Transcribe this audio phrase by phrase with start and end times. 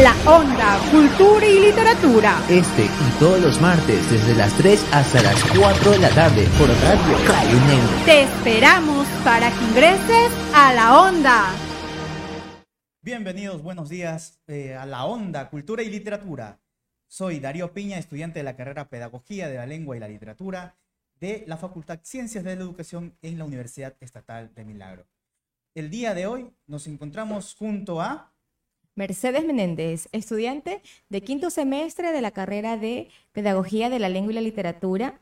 [0.00, 2.40] La Onda, Cultura y Literatura.
[2.48, 6.66] Este y todos los martes desde las 3 hasta las 4 de la tarde por
[6.66, 8.04] Radio Cayunen.
[8.06, 11.54] Te esperamos para que ingreses a La Onda.
[13.02, 16.58] Bienvenidos, buenos días eh, a La Onda, Cultura y Literatura.
[17.06, 20.74] Soy Darío Piña, estudiante de la carrera Pedagogía de la Lengua y la Literatura
[21.20, 25.06] de la Facultad Ciencias de la Educación en la Universidad Estatal de Milagro.
[25.74, 28.31] El día de hoy nos encontramos junto a
[28.94, 34.34] Mercedes Menéndez, estudiante de quinto semestre de la carrera de Pedagogía de la Lengua y
[34.34, 35.20] la Literatura.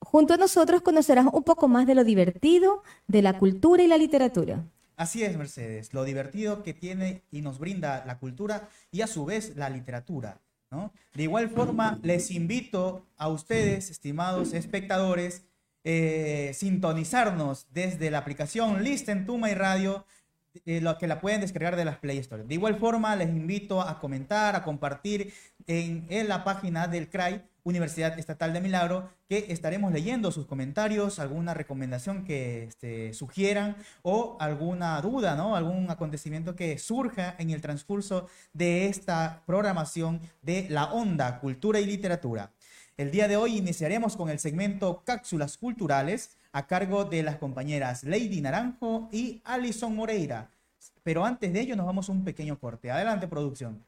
[0.00, 3.96] Junto a nosotros conocerás un poco más de lo divertido de la cultura y la
[3.96, 4.64] literatura.
[4.96, 9.24] Así es, Mercedes, lo divertido que tiene y nos brinda la cultura y a su
[9.24, 10.42] vez la literatura.
[10.70, 10.92] ¿no?
[11.14, 15.44] De igual forma, les invito a ustedes, estimados espectadores,
[15.84, 20.04] eh, sintonizarnos desde la aplicación Listen to My Radio
[20.66, 22.42] eh, lo que la pueden descargar de las Play Store.
[22.42, 25.32] De igual forma, les invito a comentar, a compartir
[25.66, 31.54] en, la página del CRAI, Universidad Estatal de Milagro, que estaremos leyendo sus comentarios, alguna
[31.54, 35.54] recomendación que este, sugieran o alguna duda, ¿no?
[35.54, 41.86] Algún acontecimiento que surja en el transcurso de esta programación de La Onda, Cultura y
[41.86, 42.50] Literatura.
[42.96, 48.04] El día de hoy iniciaremos con el segmento Cápsulas Culturales a cargo de las compañeras
[48.04, 50.50] Lady Naranjo y Alison Moreira.
[51.02, 52.90] Pero antes de ello nos vamos a un pequeño corte.
[52.90, 53.84] Adelante, producción.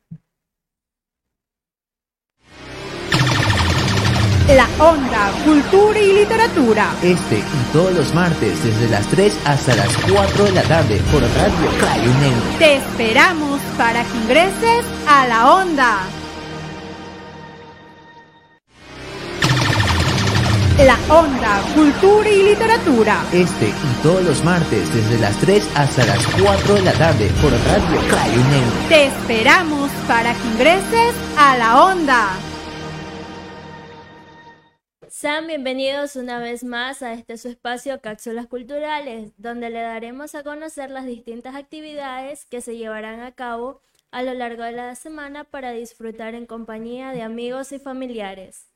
[4.49, 6.93] La Onda, Cultura y Literatura.
[7.03, 11.23] Este y todos los martes desde las 3 hasta las 4 de la tarde por
[11.23, 12.59] Radio Cayunen.
[12.59, 16.22] Te esperamos para que ingreses a La Onda.
[20.85, 23.25] La Onda, Cultura y Literatura.
[23.33, 27.53] Este y todos los martes desde las 3 hasta las 4 de la tarde por
[27.53, 28.89] Radio Cayunen.
[28.89, 32.31] Te esperamos para que ingreses a La Onda.
[35.09, 40.43] Sean bienvenidos una vez más a este su espacio Cápsulas Culturales, donde le daremos a
[40.43, 45.45] conocer las distintas actividades que se llevarán a cabo a lo largo de la semana
[45.45, 48.72] para disfrutar en compañía de amigos y familiares.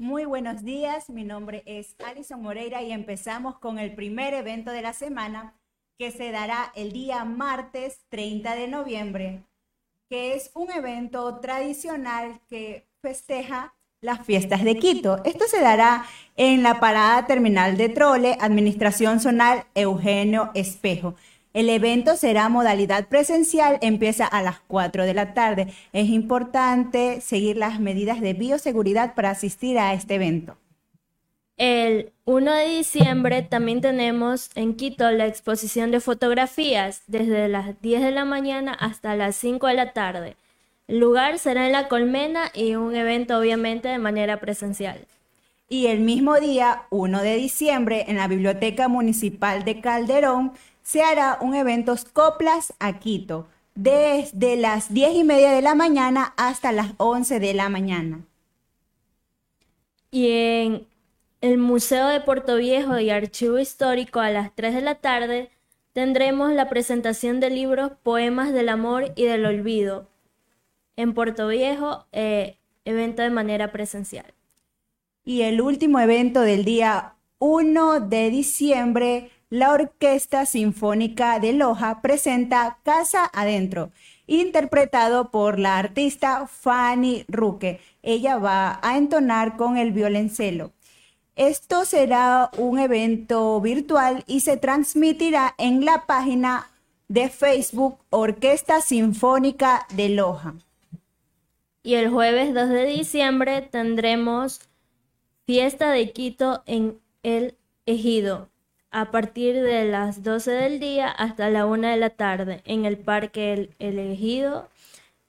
[0.00, 4.80] Muy buenos días, mi nombre es Alison Moreira y empezamos con el primer evento de
[4.80, 5.54] la semana
[5.98, 9.42] que se dará el día martes 30 de noviembre,
[10.08, 15.20] que es un evento tradicional que festeja las fiestas de Quito.
[15.24, 16.06] Esto se dará
[16.36, 21.16] en la parada terminal de Trole, Administración Zonal Eugenio Espejo.
[21.58, 25.66] El evento será modalidad presencial, empieza a las 4 de la tarde.
[25.92, 30.56] Es importante seguir las medidas de bioseguridad para asistir a este evento.
[31.56, 38.02] El 1 de diciembre también tenemos en Quito la exposición de fotografías desde las 10
[38.02, 40.36] de la mañana hasta las 5 de la tarde.
[40.86, 45.00] El lugar será en La Colmena y un evento obviamente de manera presencial.
[45.68, 50.52] Y el mismo día, 1 de diciembre, en la Biblioteca Municipal de Calderón,
[50.88, 56.32] se hará un evento Coplas a Quito, desde las 10 y media de la mañana
[56.38, 58.24] hasta las 11 de la mañana.
[60.10, 60.86] Y en
[61.42, 65.50] el Museo de Puerto Viejo y Archivo Histórico a las 3 de la tarde
[65.92, 70.08] tendremos la presentación de libros Poemas del Amor y del Olvido.
[70.96, 72.56] En Puerto Viejo, eh,
[72.86, 74.32] evento de manera presencial.
[75.22, 82.78] Y el último evento del día 1 de diciembre la Orquesta Sinfónica de Loja presenta
[82.82, 83.90] Casa Adentro,
[84.26, 87.80] interpretado por la artista Fanny Ruque.
[88.02, 90.72] Ella va a entonar con el violoncelo.
[91.34, 96.68] Esto será un evento virtual y se transmitirá en la página
[97.06, 100.54] de Facebook Orquesta Sinfónica de Loja.
[101.82, 104.60] Y el jueves 2 de diciembre tendremos
[105.46, 107.56] fiesta de Quito en el
[107.86, 108.50] Ejido
[109.00, 112.98] a partir de las 12 del día hasta la 1 de la tarde en el
[112.98, 114.68] Parque Elegido,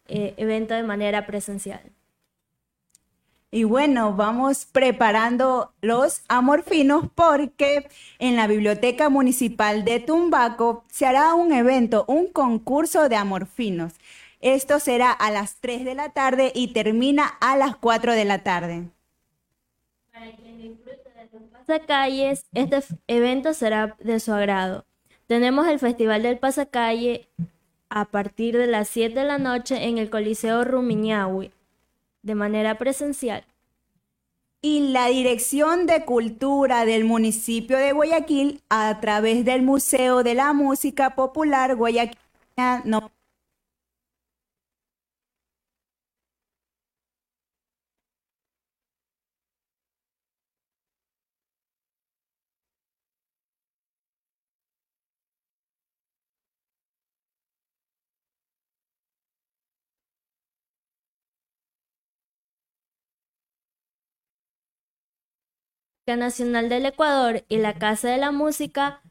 [0.07, 1.81] eh, evento de manera presencial.
[3.51, 7.87] Y bueno, vamos preparando los amorfinos porque
[8.19, 13.93] en la Biblioteca Municipal de Tumbaco se hará un evento, un concurso de amorfinos.
[14.41, 18.43] Esto será a las 3 de la tarde y termina a las 4 de la
[18.43, 18.89] tarde
[21.69, 24.85] pasacalles, este evento será de su agrado.
[25.27, 27.29] Tenemos el Festival del Pasacalle
[27.89, 31.51] a partir de las 7 de la noche en el Coliseo Rumiñahui,
[32.23, 33.43] de manera presencial.
[34.61, 40.53] Y la Dirección de Cultura del municipio de Guayaquil, a través del Museo de la
[40.53, 42.17] Música Popular Guayaquil,
[42.83, 43.11] no
[66.15, 69.01] Nacional del Ecuador y la Casa de la Música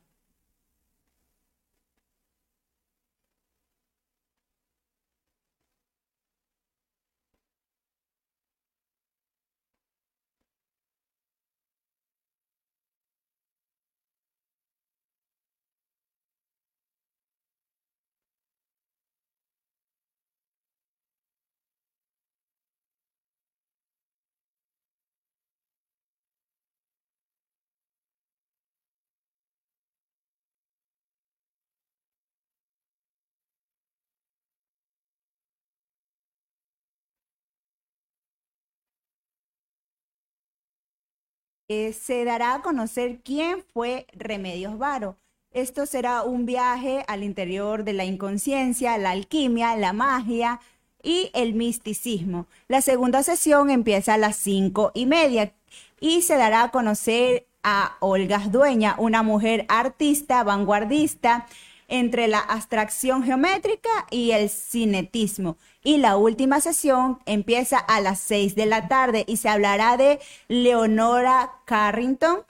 [41.68, 45.16] eh, se dará a conocer quién fue Remedios Varo.
[45.50, 50.60] Esto será un viaje al interior de la inconsciencia, la alquimia, la magia
[51.02, 52.46] y el misticismo.
[52.68, 55.52] La segunda sesión empieza a las cinco y media
[56.00, 61.46] y se dará a conocer a Olga Dueña, una mujer artista vanguardista
[61.88, 65.56] entre la abstracción geométrica y el cinetismo.
[65.82, 70.20] Y la última sesión empieza a las 6 de la tarde y se hablará de
[70.48, 72.40] Leonora Carrington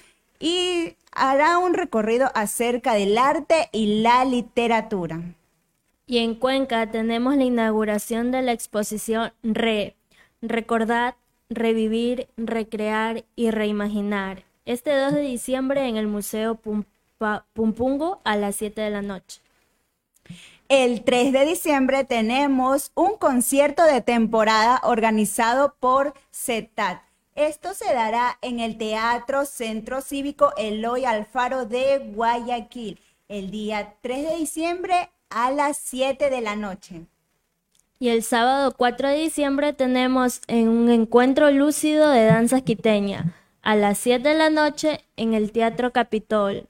[0.40, 5.20] y hará un recorrido acerca del arte y la literatura.
[6.06, 9.94] Y en Cuenca tenemos la inauguración de la exposición Re,
[10.42, 11.16] recordar,
[11.50, 14.44] revivir, recrear y reimaginar.
[14.64, 16.86] Este 2 de diciembre en el Museo Pumpa-
[17.52, 19.40] Pumpungo a las 7 de la noche.
[20.68, 27.02] El 3 de diciembre tenemos un concierto de temporada organizado por CETAT.
[27.34, 34.28] Esto se dará en el Teatro Centro Cívico Eloy Alfaro de Guayaquil el día 3
[34.28, 37.06] de diciembre a las 7 de la noche.
[38.00, 43.74] Y el sábado 4 de diciembre tenemos en un encuentro lúcido de danza quiteña a
[43.74, 46.68] las 7 de la noche en el Teatro Capitol.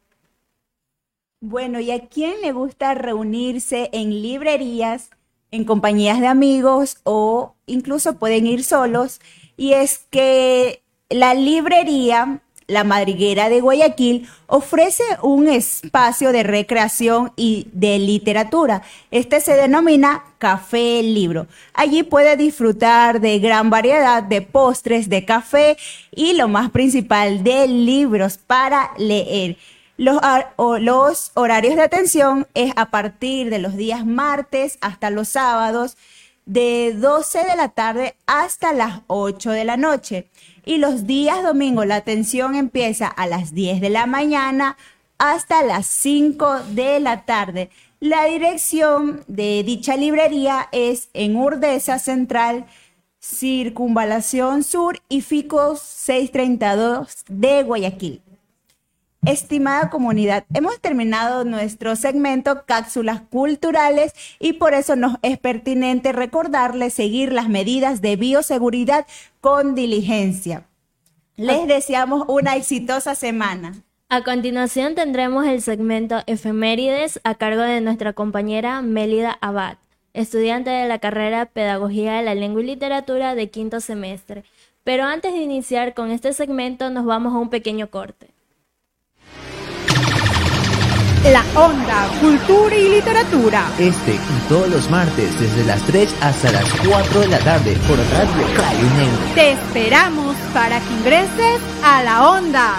[1.41, 5.11] Bueno, ¿y a quién le gusta reunirse en librerías,
[5.53, 9.21] en compañías de amigos o incluso pueden ir solos?
[9.57, 17.69] Y es que la librería La Madriguera de Guayaquil ofrece un espacio de recreación y
[17.73, 18.83] de literatura.
[19.13, 21.47] Este se denomina Café Libro.
[21.73, 25.77] Allí puede disfrutar de gran variedad de postres, de café
[26.11, 29.57] y lo más principal, de libros para leer.
[29.99, 35.97] Los, horarios de atención es a partir de los días martes hasta los sábados,
[36.47, 40.29] de 12 de la tarde hasta las 8 de la noche.
[40.65, 44.77] Y los días domingos la atención empieza a las 10 de la mañana
[45.19, 47.69] hasta las 5 de la tarde.
[47.99, 52.67] La dirección de dicha librería es en Urdesa Central,
[53.21, 58.28] Circunvalación Sur y Fico 632 de Guayaquil.
[59.27, 66.95] Estimada comunidad, hemos terminado nuestro segmento Cápsulas Culturales y por eso nos es pertinente recordarles
[66.95, 69.07] seguir las medidas de bioseguridad
[69.41, 70.67] con diligencia.
[71.37, 73.75] Les deseamos una exitosa semana.
[74.09, 79.79] A continuación tendremos el segmento Efemérides a cargo de nuestra compañera Mélida Abad,
[80.15, 84.45] estudiante de la carrera Pedagogía de la Lengua y Literatura de quinto semestre.
[84.85, 88.38] Pero antes de iniciar con este segmento nos vamos a un pequeño corte.
[91.25, 93.67] La onda, cultura y literatura.
[93.79, 97.99] Este y todos los martes desde las 3 hasta las 4 de la tarde por
[97.99, 99.35] Radio Cayunen.
[99.35, 102.77] Te esperamos para que ingreses a la onda.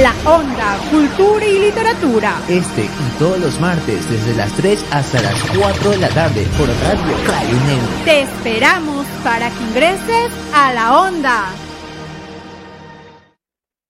[0.00, 2.36] La onda, cultura y literatura.
[2.48, 6.68] Este y todos los martes desde las 3 hasta las 4 de la tarde por
[6.68, 7.80] Radio Cayunen.
[8.04, 11.67] Te esperamos para que ingreses a la onda.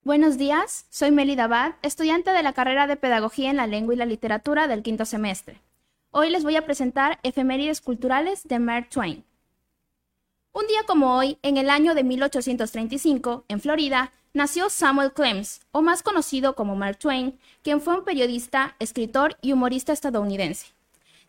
[0.09, 3.99] Buenos días, soy Melida Abad, estudiante de la carrera de Pedagogía en la Lengua y
[3.99, 5.61] la Literatura del quinto semestre.
[6.13, 9.23] Hoy les voy a presentar efemérides culturales de Mark Twain.
[10.55, 15.83] Un día como hoy, en el año de 1835, en Florida, nació Samuel Clemens, o
[15.83, 20.69] más conocido como Mark Twain, quien fue un periodista, escritor y humorista estadounidense.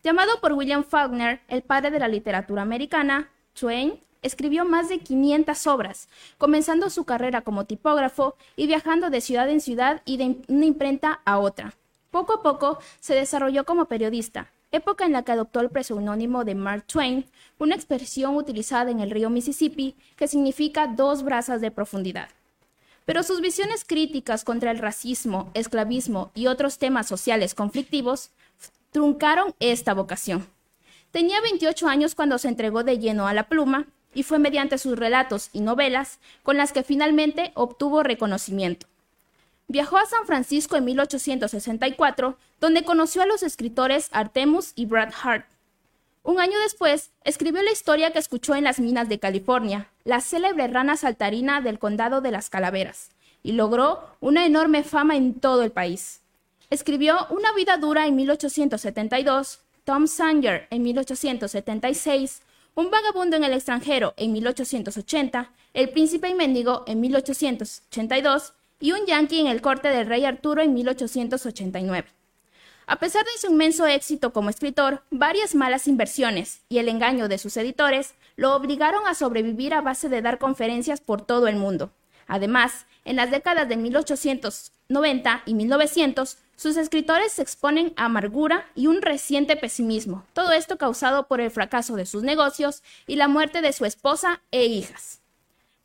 [0.02, 5.66] Llamado por William Faulkner, el padre de la literatura americana, Twain escribió más de 500
[5.66, 6.08] obras,
[6.38, 11.20] comenzando su carrera como tipógrafo y viajando de ciudad en ciudad y de una imprenta
[11.24, 11.74] a otra.
[12.10, 16.54] Poco a poco se desarrolló como periodista, época en la que adoptó el pseudónimo de
[16.54, 17.24] Mark Twain,
[17.58, 22.28] una expresión utilizada en el río Mississippi que significa dos brazas de profundidad.
[23.04, 28.30] Pero sus visiones críticas contra el racismo, esclavismo y otros temas sociales conflictivos
[28.90, 30.46] truncaron esta vocación.
[31.10, 34.98] Tenía 28 años cuando se entregó de lleno a la pluma y fue mediante sus
[34.98, 38.86] relatos y novelas con las que finalmente obtuvo reconocimiento.
[39.68, 45.46] Viajó a San Francisco en 1864, donde conoció a los escritores Artemus y Brad Hart.
[46.22, 50.66] Un año después, escribió la historia que escuchó en las minas de California, la célebre
[50.66, 53.10] rana saltarina del condado de las Calaveras,
[53.42, 56.20] y logró una enorme fama en todo el país.
[56.68, 62.42] Escribió Una vida dura en 1872, Tom Sawyer en 1876,
[62.74, 69.06] Un vagabundo en el extranjero en 1880, El príncipe y mendigo en 1882 y Un
[69.06, 72.08] yankee en el corte del rey Arturo en 1889.
[72.86, 77.38] A pesar de su inmenso éxito como escritor, varias malas inversiones y el engaño de
[77.38, 81.92] sus editores lo obligaron a sobrevivir a base de dar conferencias por todo el mundo.
[82.26, 88.86] Además, en las décadas de 1890 y 1900, sus escritores se exponen a amargura y
[88.86, 93.62] un reciente pesimismo, todo esto causado por el fracaso de sus negocios y la muerte
[93.62, 95.22] de su esposa e hijas.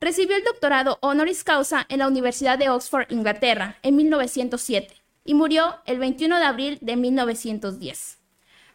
[0.02, 5.78] Recibió el doctorado honoris causa en la Universidad de Oxford, Inglaterra, en 1907 y murió
[5.86, 8.18] el 21 de abril de 1910.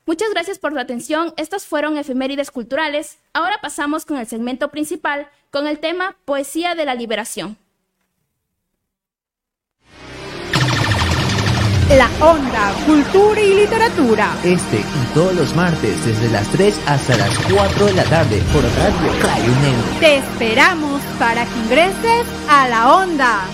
[0.07, 1.35] Muchas gracias por su atención.
[1.37, 3.19] Estas fueron efemérides culturales.
[3.35, 7.59] Ahora pasamos con el segmento principal con el tema Poesía de la Liberación.
[11.97, 14.38] La Onda, Cultura y Literatura.
[14.44, 18.62] Este y todos los martes desde las 3 hasta las 4 de la tarde por
[18.62, 19.99] Radio Claro Negro.
[19.99, 23.44] Te esperamos para que ingreses a la Onda.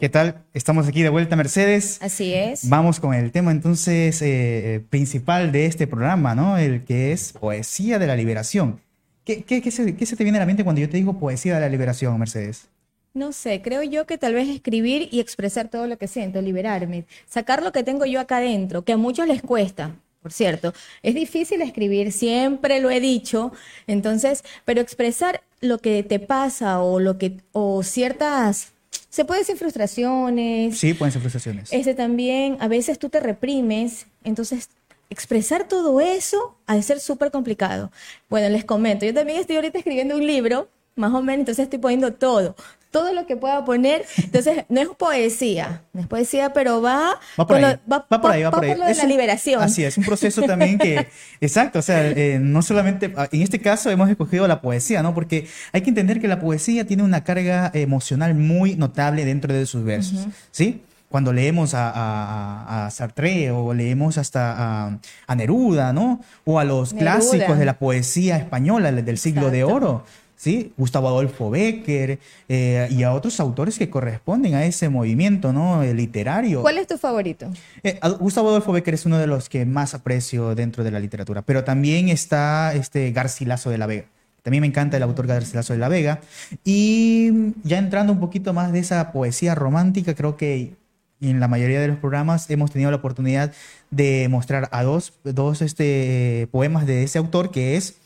[0.00, 0.44] ¿Qué tal?
[0.54, 1.98] Estamos aquí de vuelta, Mercedes.
[2.00, 2.66] Así es.
[2.66, 6.56] Vamos con el tema entonces eh, principal de este programa, ¿no?
[6.56, 8.80] El que es Poesía de la Liberación.
[9.26, 11.18] ¿Qué, qué, qué se, qué se te viene a la mente cuando yo te digo
[11.18, 12.68] Poesía de la Liberación, Mercedes?
[13.16, 17.06] No sé, creo yo que tal vez escribir y expresar todo lo que siento, liberarme,
[17.26, 20.74] sacar lo que tengo yo acá adentro, que a muchos les cuesta, por cierto.
[21.02, 23.52] Es difícil escribir, siempre lo he dicho,
[23.86, 28.74] entonces, pero expresar lo que te pasa o lo que o ciertas
[29.08, 30.76] se puede decir frustraciones.
[30.76, 31.72] Sí, pueden ser frustraciones.
[31.72, 34.68] Ese también, a veces tú te reprimes, entonces
[35.08, 37.90] expresar todo eso ha de ser súper complicado.
[38.28, 41.78] Bueno, les comento, yo también estoy ahorita escribiendo un libro, más o menos, entonces estoy
[41.78, 42.56] poniendo todo,
[42.96, 44.04] todo lo que pueda poner.
[44.16, 48.30] Entonces, no es poesía, no es poesía, pero va, Va por lo- ahí, va por
[48.30, 48.74] ahí, va por ahí.
[48.76, 49.62] lo de Es la un- liberación.
[49.62, 51.06] Así es, un proceso también que,
[51.40, 55.14] exacto, o sea, eh, no solamente, ah, en este caso hemos escogido la poesía, ¿no?
[55.14, 59.66] Porque hay que entender que la poesía tiene una carga emocional muy notable dentro de
[59.66, 60.82] sus versos, ¿sí?
[61.08, 64.54] Cuando leemos a, a- a Sartre o leemos hasta
[64.86, 66.20] a, a Neruda, ¿no?
[66.44, 67.12] O a los Neruda.
[67.18, 70.04] clásicos de la poesía española del siglo de oro.
[70.36, 70.72] ¿Sí?
[70.76, 75.82] Gustavo Adolfo Becker eh, y a otros autores que corresponden a ese movimiento ¿no?
[75.82, 76.62] Eh, literario.
[76.62, 77.50] ¿Cuál es tu favorito?
[77.82, 81.42] Eh, Gustavo Adolfo Becker es uno de los que más aprecio dentro de la literatura,
[81.42, 84.04] pero también está este Garcilaso de la Vega.
[84.42, 86.20] También me encanta el autor Garcilaso de la Vega.
[86.64, 90.74] Y ya entrando un poquito más de esa poesía romántica, creo que
[91.20, 93.52] en la mayoría de los programas hemos tenido la oportunidad
[93.90, 97.96] de mostrar a dos, dos este, poemas de ese autor que es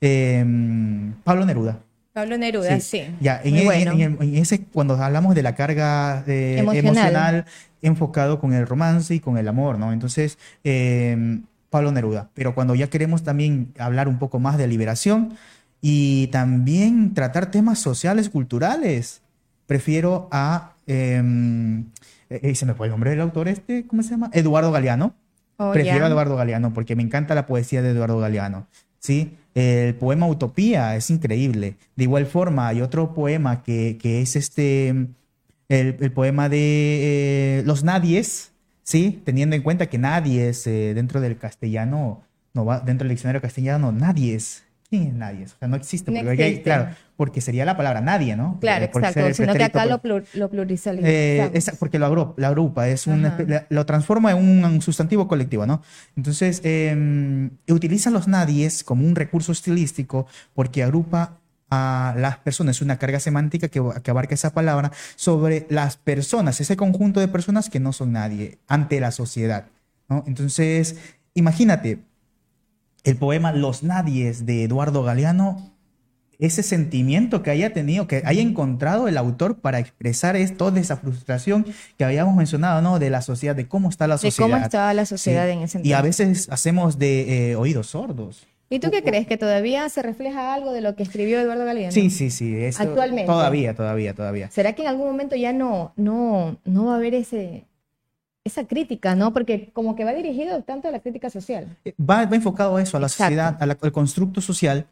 [0.00, 0.44] eh,
[1.24, 1.78] Pablo Neruda.
[2.12, 3.02] Pablo Neruda, sí.
[3.20, 3.92] Ya, en, e- bueno.
[3.92, 6.86] en en ese, cuando hablamos de la carga eh, Emocional.
[6.96, 7.44] emocional.
[7.82, 9.92] enfocado con el romance y con el amor, ¿no?
[9.92, 11.38] Entonces, eh,
[11.70, 12.28] Pablo Neruda.
[12.34, 15.34] Pero cuando ya queremos también hablar un poco más de liberación
[15.80, 19.22] y también tratar temas sociales, culturales,
[19.66, 20.72] prefiero a...
[20.86, 21.22] eh,
[22.28, 24.30] eh, se me fue el nombre del autor este, ¿cómo se llama?
[24.32, 25.14] Eduardo Galeano.
[25.56, 26.04] Oh, Prefiero ya.
[26.04, 28.66] a Eduardo Galeano porque me encanta la poesía de Eduardo Galeano.
[28.98, 29.36] ¿sí?
[29.54, 31.76] El poema Utopía es increíble.
[31.96, 35.16] De igual forma, hay otro poema que, que es este, el,
[35.68, 38.52] el poema de eh, Los Nadies,
[38.82, 39.22] ¿sí?
[39.24, 42.22] Teniendo en cuenta que nadies eh, dentro del castellano,
[42.54, 44.64] no va, dentro del diccionario castellano, nadies.
[44.90, 45.52] ¿Quién es nadies?
[45.54, 46.10] O sea, no existe.
[46.10, 48.58] No Porque, hay- claro, porque sería la palabra nadie, ¿no?
[48.60, 49.20] Claro, exacto.
[49.20, 51.00] el Sino que acá por- lo, plur, lo pluralizamos.
[51.04, 53.30] eh, porque lo, agru- lo agrupa, es un,
[53.68, 55.80] lo transforma en un, un sustantivo colectivo, ¿no?
[56.16, 61.36] Entonces, eh, utiliza los nadies como un recurso estilístico porque agrupa
[61.70, 66.76] a las personas, una carga semántica que, que abarca esa palabra sobre las personas, ese
[66.76, 69.66] conjunto de personas que no son nadie ante la sociedad,
[70.08, 70.24] ¿no?
[70.26, 70.96] Entonces,
[71.34, 72.00] imagínate,
[73.04, 75.70] el poema Los Nadies de Eduardo Galeano
[76.38, 80.96] ese sentimiento que haya tenido, que haya encontrado el autor para expresar es toda esa
[80.96, 81.66] frustración
[81.98, 82.98] que habíamos mencionado, ¿no?
[82.98, 84.48] De la sociedad, de cómo está la De sociedad.
[84.50, 85.52] cómo estaba la sociedad Sí.
[85.52, 88.46] en ese Y a veces hacemos de eh, oídos sordos.
[88.70, 89.26] ¿Y tú qué crees?
[89.26, 91.92] ¿Que todavía se refleja algo de lo que escribió Eduardo Galeano?
[91.92, 92.56] Sí, sí, sí.
[92.56, 93.26] esto- Actualmente.
[93.26, 94.50] Todavía, todavía, todavía.
[94.50, 97.66] ¿Será que en algún momento ya no, no, no va a haber ese,
[98.44, 99.32] esa crítica, ¿no?
[99.32, 101.76] Porque como que va dirigido tanto a la crítica social.
[101.84, 103.24] Eh, Va, va enfocado a eso, a la Exacto.
[103.24, 104.86] sociedad, a la- al constructo social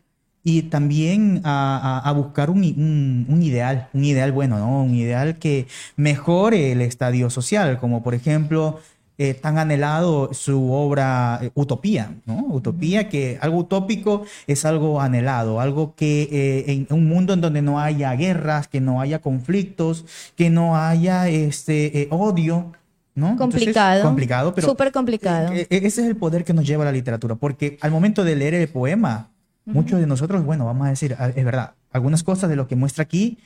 [0.45, 4.83] y también a, a- a buscar un, un- un ideal, un ideal bueno, ¿no?
[4.83, 8.81] Un ideal que mejore el estadio social, como por ejemplo
[9.21, 12.45] eh, tan anhelado su obra eh, Utopía, ¿no?
[12.51, 17.61] Utopía, que algo utópico es algo anhelado, algo que eh, en un mundo en donde
[17.63, 20.05] no haya guerras, que no haya conflictos,
[20.37, 22.73] que no haya este eh, odio,
[23.19, 23.31] ¿no?
[23.33, 24.03] Entonces, Complicado.
[24.03, 25.53] complicado, pero Súper complicado.
[25.53, 28.37] eh, eh, ese es el poder que nos lleva la literatura, porque al momento de
[28.37, 29.29] leer el poema,
[29.67, 32.77] muchos de nosotros, bueno, vamos a decir, ah, es verdad, algunas cosas de lo que
[32.77, 33.39] muestra aquí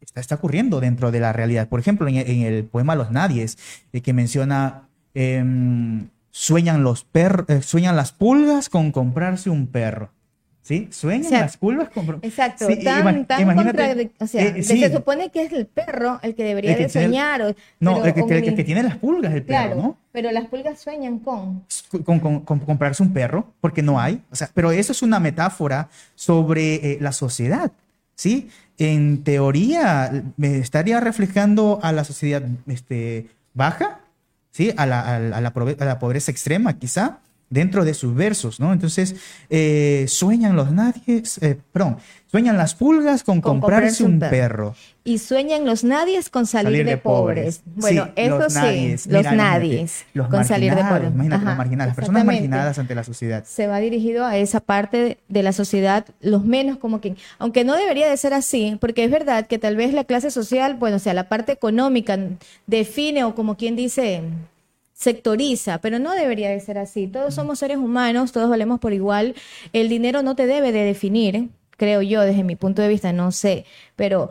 [0.00, 1.68] está, está ocurriendo dentro de la realidad.
[1.68, 3.58] Por ejemplo, en, en el poema Los Nadies,
[3.92, 4.82] eh, que menciona,
[5.14, 10.10] em, sueñan, los per- eh, sueñan las pulgas con comprarse un perro.
[10.64, 10.86] ¿Sí?
[10.92, 12.20] Sueñan O sea, las pulgas con...
[12.22, 14.78] Exacto, Sí, tan, tan imagínate, O sea, eh, sí.
[14.78, 17.42] se supone que es el perro el que debería El que de tiene el- soñar.
[17.42, 19.96] o- No, pero el que, el que- tiene las pulgas, el perro, Claro, ¿no?
[20.12, 21.64] pero las pulgas sueñan con.
[22.04, 24.22] con, con- con comprarse un perro, porque no hay.
[24.30, 27.72] O sea, pero eso es una metáfora sobre eh, la sociedad,
[28.14, 28.48] ¿sí?
[28.78, 33.98] En teoría, me estaría reflejando a la sociedad este, baja,
[34.52, 34.72] ¿sí?
[34.76, 37.18] A la, a la- a la pobreza extrema, quizá,
[37.52, 38.72] dentro de sus versos, ¿no?
[38.72, 39.14] Entonces,
[39.50, 41.98] eh, sueñan los nadies, eh, perdón,
[42.30, 44.30] sueñan las pulgas con, Con comprarse, comprarse un perro.
[44.72, 44.74] perro.
[45.04, 47.62] Y sueñan los nadies con salir, de, pobres.
[47.74, 49.06] Bueno, Sí, eso los sí, nadies.
[49.06, 51.10] los Mira, nadies los con salir de pobres.
[51.12, 53.44] Imagínate, Ajá, las personas marginadas ante la sociedad.
[53.44, 57.74] se va dirigido a esa parte de la sociedad, los menos como que, aunque no
[57.76, 61.00] debería de ser así, porque es verdad que tal vez la clase social, bueno, o
[61.00, 62.16] sea, la parte económica
[62.66, 64.22] define o como quien dice,
[65.02, 67.06] sectoriza, pero no debería de ser así.
[67.06, 69.34] Todos somos seres humanos, todos valemos por igual.
[69.72, 73.32] El dinero no te debe de definir, creo yo, desde mi punto de vista, no
[73.32, 73.64] sé,
[73.96, 74.30] pero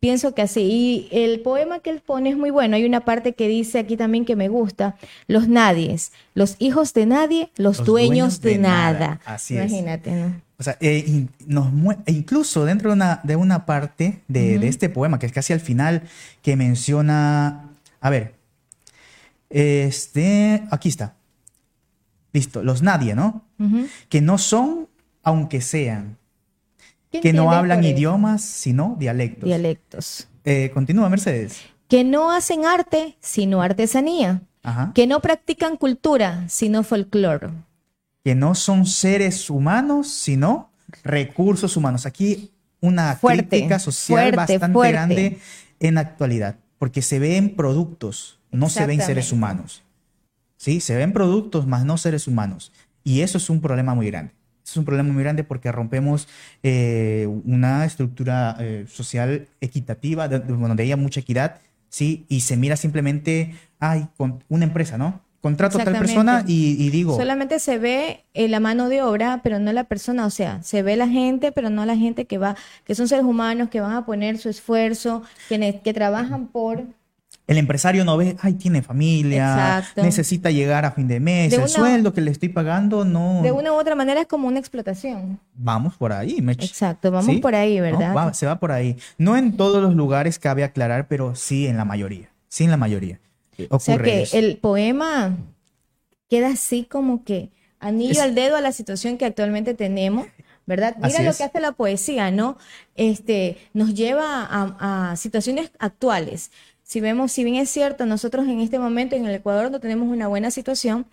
[0.00, 0.62] pienso que así.
[0.62, 2.76] Y el poema que él pone es muy bueno.
[2.76, 7.06] Hay una parte que dice aquí también que me gusta, los nadies, los hijos de
[7.06, 8.98] nadie, los, Los dueños, dueños de, de nada.
[8.98, 9.20] nada.
[9.24, 9.70] Así es.
[9.70, 10.40] Imagínate, ¿no?
[10.58, 14.58] O sea, eh, in- nos mue- e incluso dentro de una, de una parte de,
[14.60, 16.02] de este poema, que es casi al final,
[16.40, 17.68] que menciona,
[18.00, 18.34] a ver,
[19.52, 21.14] este, aquí está,
[22.32, 23.44] listo, los nadie, ¿no?
[24.08, 24.88] Que no son,
[25.22, 26.18] aunque sean,
[27.10, 29.44] ¿Qué que no hablan idiomas, sino dialectos.
[29.44, 30.28] Dialectos.
[30.44, 31.60] Eh, continúa, Mercedes.
[31.86, 34.42] Que no hacen arte, sino artesanía.
[34.62, 34.92] Ajá.
[34.94, 37.50] Que no practican cultura, sino folclore.
[38.24, 40.70] que no son seres humanos, sino
[41.04, 42.06] recursos humanos.
[42.06, 44.92] Aquí una Fuerte, crítica social fuerte, bastante fuerte.
[44.92, 45.38] grande
[45.80, 49.82] en la actualidad, porque se ven productos, no se ven seres humanos.
[50.56, 52.72] Sí, se ven productos, más no seres humanos.
[53.02, 54.32] Y eso es un problema muy grande.
[54.64, 56.28] Es un problema muy grande porque rompemos
[56.62, 61.56] eh, una estructura eh, social equitativa, de- de- donde haya mucha equidad,
[61.88, 62.24] ¿sí?
[62.28, 65.20] Y se mira simplemente, ay, con una empresa, ¿no?
[65.40, 69.40] Contrato a tal persona y, y digo, Solamente se ve eh, la mano de obra,
[69.42, 70.24] pero no la persona.
[70.26, 73.24] O sea, se ve la gente, pero no la gente que va, que son seres
[73.24, 76.84] humanos, que van a poner su esfuerzo, que trabajan por.
[77.52, 80.02] El empresario no ve, ay, tiene familia, Exacto.
[80.02, 83.42] necesita llegar a fin de mes, De el una- sueldo que le estoy pagando no...
[83.42, 85.38] De una u otra manera es como una explotación.
[85.54, 86.62] Vamos por ahí, Mech.
[86.62, 87.82] Exacto, vamos por ahí, ¿No?
[87.82, 88.14] ¿verdad?
[88.16, 88.96] Va- se va por ahí.
[89.18, 92.30] No en todos los lugares cabe aclarar, pero sí en la mayoría.
[92.48, 93.20] Sí en la mayoría.
[93.58, 94.36] Eh, O sea Ocurre que eso.
[94.38, 95.36] el poema
[96.30, 100.26] queda así como que anillo Es- al dedo a la situación que actualmente tenemos,
[100.64, 100.94] ¿verdad?
[100.96, 101.36] Mira Así lo es.
[101.38, 102.56] que hace la poesía, ¿no?
[102.94, 106.50] Este, nos lleva a, a situaciones actuales.
[106.92, 110.08] Si vemos, si bien es cierto, nosotros en este momento en el Ecuador no tenemos
[110.08, 111.06] una buena situación,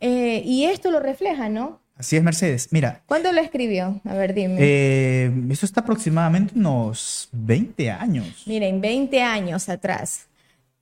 [0.00, 1.78] eh, y esto lo refleja, ¿no?
[1.96, 2.66] Así es, Mercedes.
[2.72, 4.00] Mira, ¿Cuándo lo escribió?
[4.04, 4.56] A ver, dime.
[4.58, 8.42] eh, eso está aproximadamente unos 20 años.
[8.46, 10.26] Miren, 20 años atrás.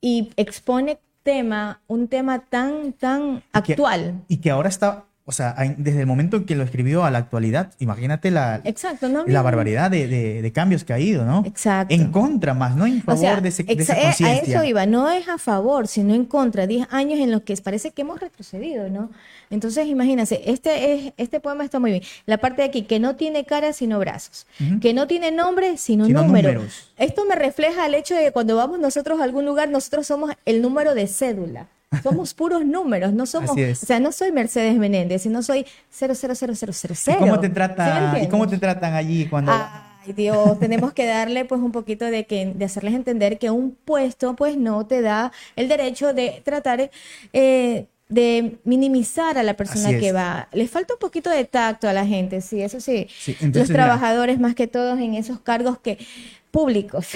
[0.00, 4.22] Y expone tema, un tema tan, tan Y que- actual.
[4.26, 7.18] Y que ahora está, o sea, desde el momento en que lo escribió a la
[7.18, 9.24] actualidad, imagínate la, Exacto, ¿no?
[9.26, 11.44] la barbaridad de, de- de cambios que ha ido, ¿no?
[11.46, 11.94] Exacto.
[11.94, 14.64] En contra más, no en O favor sea, de, ese- de esa eh, a eso
[14.64, 16.66] iba, no es a favor, sino en contra.
[16.66, 19.10] 10 años en los que parece que hemos retrocedido, ¿no?
[19.50, 22.02] Entonces, imagínense, este, es, este poema está muy bien.
[22.26, 24.46] La parte de aquí, que no tiene cara sino brazos,
[24.80, 26.52] que no tiene nombre sino, Sino número.
[26.52, 26.90] números.
[26.98, 30.32] Esto me refleja el hecho de que cuando vamos nosotros a algún lugar, nosotros somos
[30.44, 31.68] el número de cédula.
[32.02, 37.16] Somos puros números, no somos, o sea, no soy Mercedes Menéndez, sino soy 0000000.
[37.16, 40.92] ¿Y cómo te ¿Sí me tratan, ¿y cómo te tratan allí cuando Ay, Dios, tenemos
[40.92, 44.86] que darle pues un poquito de que de hacerles entender que un puesto pues no
[44.86, 46.90] te da el derecho de tratar
[47.32, 50.48] eh, de minimizar a la persona que va.
[50.52, 53.08] Les falta un poquito de tacto a la gente, sí, eso sí.
[53.18, 53.84] Sí, entonces, Los mira.
[53.84, 55.98] trabajadores más que todos en esos cargos que
[56.50, 57.08] públicos.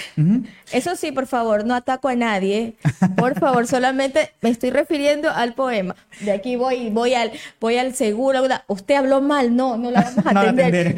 [0.72, 2.74] Eso sí, por favor, no ataco a nadie.
[3.16, 5.96] Por favor, solamente me estoy refiriendo al poema.
[6.20, 8.42] De aquí voy, voy al, voy al seguro.
[8.68, 10.94] Usted habló mal, no, no la vamos a No atender.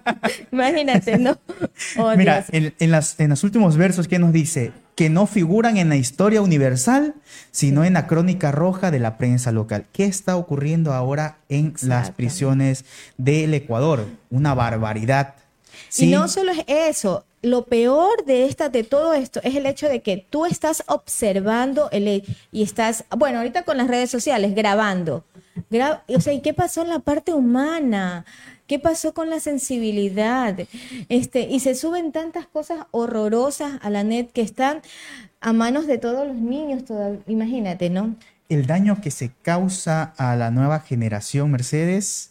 [0.52, 1.38] Imagínate, ¿no?
[1.98, 4.72] Oh, Mira, en, en las, en los últimos versos, ¿qué nos dice?
[4.94, 7.14] Que no figuran en la historia universal,
[7.50, 9.86] sino en la crónica roja de la prensa local.
[9.92, 12.84] ¿Qué está ocurriendo ahora en las prisiones
[13.16, 14.06] del Ecuador?
[14.30, 15.34] Una barbaridad.
[15.34, 19.66] Y Sí, no solo es eso, lo peor de esta, de todo esto, es el
[19.66, 24.54] hecho de que tú estás observando el y estás, bueno, ahorita con las redes sociales,
[24.54, 25.24] grabando.
[25.70, 28.24] Gra- o sea, ¿y qué pasó en la parte humana?
[28.66, 30.56] ¿Qué pasó con la sensibilidad?
[31.08, 34.80] Este, y se suben tantas cosas horrorosas a la net que están
[35.40, 36.82] a manos de todos los niños,
[37.26, 38.16] imagínate, ¿no?
[38.50, 42.30] el daño que se causa a la nueva generación, Mercedes.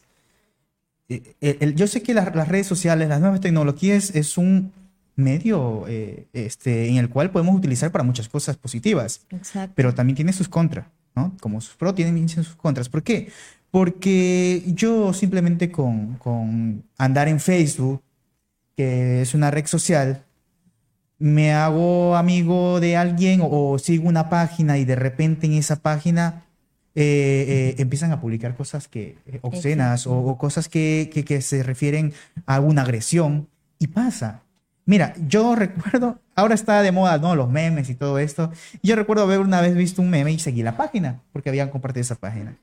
[1.09, 4.71] eh, yo sé que las redes sociales, las nuevas tecnologías es un
[5.15, 9.21] medio eh, este, en el cual podemos utilizar para muchas cosas positivas.
[9.29, 9.73] Exacto.
[9.75, 11.35] pero también tiene sus contras, ¿no?
[11.41, 12.89] Como sus pros tienen sus contras.
[12.89, 13.29] ¿Por qué?
[13.71, 18.01] Porque yo simplemente con, con andar en Facebook,
[18.77, 20.23] que es una red social,
[21.19, 25.77] me hago amigo de alguien o, o sigo una página y de repente en esa
[25.77, 26.45] página
[26.95, 31.63] eh, eh, empiezan a publicar cosas que obscenas o, o cosas que, que- que se
[31.63, 32.13] refieren
[32.45, 33.47] a una agresión
[33.79, 34.42] y pasa.
[34.85, 37.35] Mira, yo recuerdo, ahora está de moda, ¿no?
[37.35, 38.51] Los memes y todo esto.
[38.81, 42.01] Yo recuerdo haber una vez visto un meme y seguí la página, porque habían compartido
[42.01, 42.57] esa página.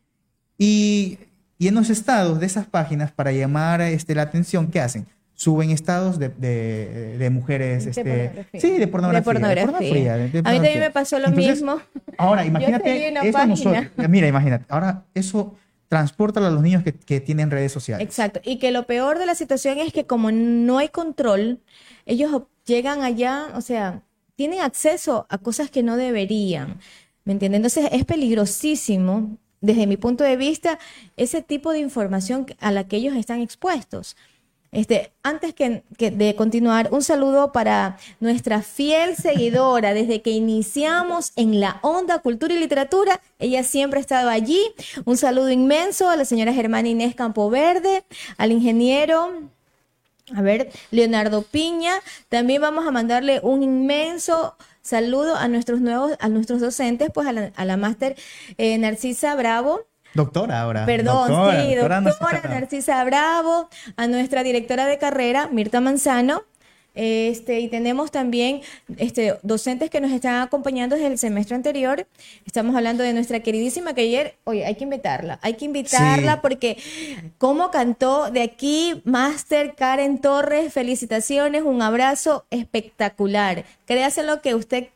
[0.58, 1.18] Y,
[1.58, 5.06] y en los estados de esas páginas, para llamar este, la atención, ¿qué hacen?
[5.34, 7.84] Suben estados de, de- de mujeres.
[7.86, 8.60] De este, pornografía.
[8.60, 9.20] sí, de pornografía.
[9.32, 10.16] De pornografía.
[10.16, 10.80] de A mí también pornografía.
[10.80, 11.80] me pasó lo Entonces, mismo.
[12.18, 13.86] Ahora, imagínate una eso nosotros.
[14.10, 14.66] Mira, imagínate.
[14.68, 15.54] Ahora, eso
[15.90, 18.06] transporta a los niños que, que tienen redes sociales.
[18.06, 18.40] Exacto.
[18.44, 21.60] Y que lo peor de la situación es que como no hay control,
[22.06, 24.04] ellos llegan allá, o sea,
[24.36, 26.78] tienen acceso a cosas que no deberían.
[27.24, 27.58] ¿Me entiendes?
[27.58, 30.78] Entonces es peligrosísimo, desde mi punto de vista,
[31.16, 34.16] ese tipo de información a la que ellos están expuestos.
[34.72, 41.32] Este, antes que, que de continuar, un saludo para nuestra fiel seguidora desde que iniciamos
[41.36, 43.20] en la Onda Cultura y Literatura.
[43.38, 44.60] Ella siempre ha estado allí.
[45.04, 48.04] Un saludo inmenso a la señora Germana Inés Campoverde,
[48.36, 49.50] al ingeniero
[50.34, 51.92] a ver, Leonardo Piña.
[52.28, 57.32] También vamos a mandarle un inmenso saludo a nuestros nuevos, a nuestros docentes, pues a
[57.32, 58.16] la, a la máster
[58.58, 59.86] eh, Narcisa Bravo.
[60.14, 60.86] Doctora ahora.
[60.86, 62.48] Perdón, Doctora, sí, doctora, Narcisa Bravo.
[62.54, 66.42] Narcisa Bravo, a nuestra directora de carrera, Mirta Manzano.
[66.92, 68.62] Este, y tenemos también
[68.96, 72.04] este, docentes que nos están acompañando desde el semestre anterior.
[72.44, 76.38] Estamos hablando de nuestra queridísima que ayer, oye, hay que invitarla, hay que invitarla Sí.
[76.42, 76.76] porque
[77.38, 83.64] cómo cantó de aquí, Máster Karen Torres, felicitaciones, un abrazo espectacular.
[83.86, 84.88] Créase lo que usted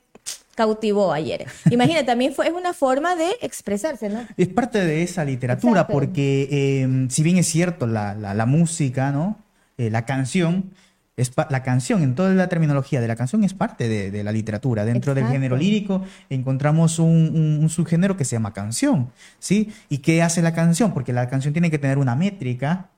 [0.55, 1.47] cautivó ayer.
[1.71, 4.21] Imagina, también fue, es una forma de expresarse, ¿no?
[4.37, 5.93] Es parte de esa literatura, Exacto.
[5.93, 9.39] porque eh, si bien es cierto, la, la- la música, ¿no?
[9.79, 10.71] Eh, la canción,
[11.17, 14.33] es la canción, en toda la terminología de la canción, es parte de, de la
[14.33, 14.85] literatura.
[14.85, 19.73] Dentro del género lírico encontramos un, un- un subgénero que se llama canción, ¿sí?
[19.89, 20.93] ¿Y qué hace la canción?
[20.93, 22.91] Porque la canción tiene que tener una métrica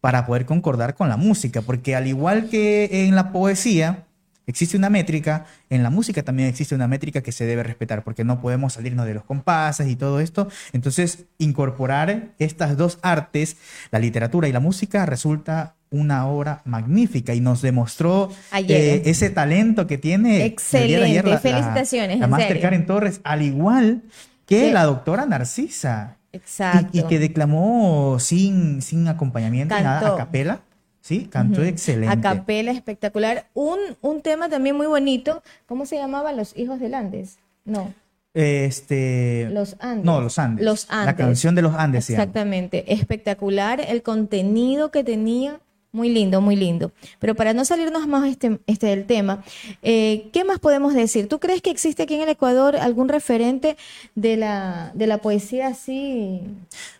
[0.00, 4.04] para poder concordar con la música, porque al igual que en la poesía,
[4.48, 8.24] existe una métrica, en la música también existe una métrica que se debe respetar, porque
[8.24, 10.48] no podemos salirnos de los compases y todo esto.
[10.72, 13.56] Entonces, incorporar estas dos artes,
[13.92, 19.86] la literatura y la música, resulta una obra magnífica y nos demostró eh, ese talento
[19.86, 20.30] que tiene.
[20.30, 22.62] de ayer Excelente, felicitaciones, La, en máster serio.
[22.62, 24.02] Karen Torres, al igual
[24.46, 24.72] que Sí.
[24.72, 26.16] la doctora Narcisa.
[26.32, 26.90] Exacto.
[26.92, 30.14] Y, y que declamó sin, sin acompañamiento, nada, Cantó.
[30.14, 30.60] a capela.
[31.00, 32.12] Sí, cantó excelente.
[32.12, 33.46] A capela espectacular.
[33.54, 35.42] Un, un tema también muy bonito.
[35.66, 36.32] ¿Cómo se llamaba?
[36.32, 37.38] Los hijos del Andes.
[37.64, 37.92] No,
[38.34, 39.48] Este.
[39.50, 40.04] los Andes.
[40.04, 40.64] No, los Andes.
[40.64, 41.14] Los La Andes.
[41.16, 42.10] canción de los Andes.
[42.10, 42.92] Exactamente.
[42.92, 45.60] Espectacular el contenido que tenía.
[45.90, 46.92] Muy lindo, muy lindo.
[47.18, 49.42] Pero para no salirnos más este, este del tema,
[49.82, 51.28] eh, ¿qué más podemos decir?
[51.28, 53.76] ¿Tú crees que existe aquí en el Ecuador algún referente
[54.14, 56.42] de la, de la poesía así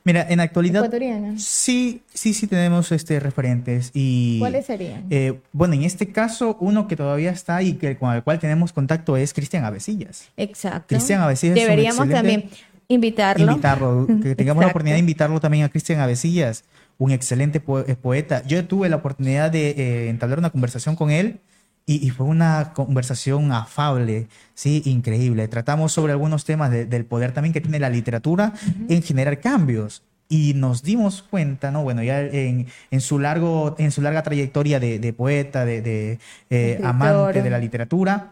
[0.05, 0.83] Mira, en actualidad.
[0.85, 1.35] ecuatoriana?
[1.38, 3.90] Sí, sí, sí tenemos este, referentes.
[3.92, 5.05] Y, ¿Cuáles serían?
[5.11, 8.72] eh, bueno, en este caso, uno que todavía está y que, con el cual tenemos
[8.72, 10.29] contacto es Cristian Avecillas.
[10.38, 10.87] Exacto.
[10.88, 12.51] Cristian Avecillas es un Deberíamos excelente- también
[12.88, 13.51] invitarlo.
[13.53, 16.64] Invitarlo, que tengamos la oportunidad de invitarlo también a Cristian Avecillas,
[16.98, 18.42] un excelente po- eh, poeta.
[18.46, 21.38] Yo tuve la oportunidad de eh, entablar una conversación con él
[21.87, 25.48] y, y fue una conversación afable, sí, increíble.
[25.48, 28.52] Tratamos sobre algunos temas de- del poder también que tiene la literatura
[28.88, 30.02] en generar cambios.
[30.30, 31.82] y nos dimos cuenta, ¿no?
[31.82, 36.18] Bueno, ya en, en su, largo, en su larga trayectoria de, de poeta, de, de
[36.50, 38.30] eh, amante de la literatura,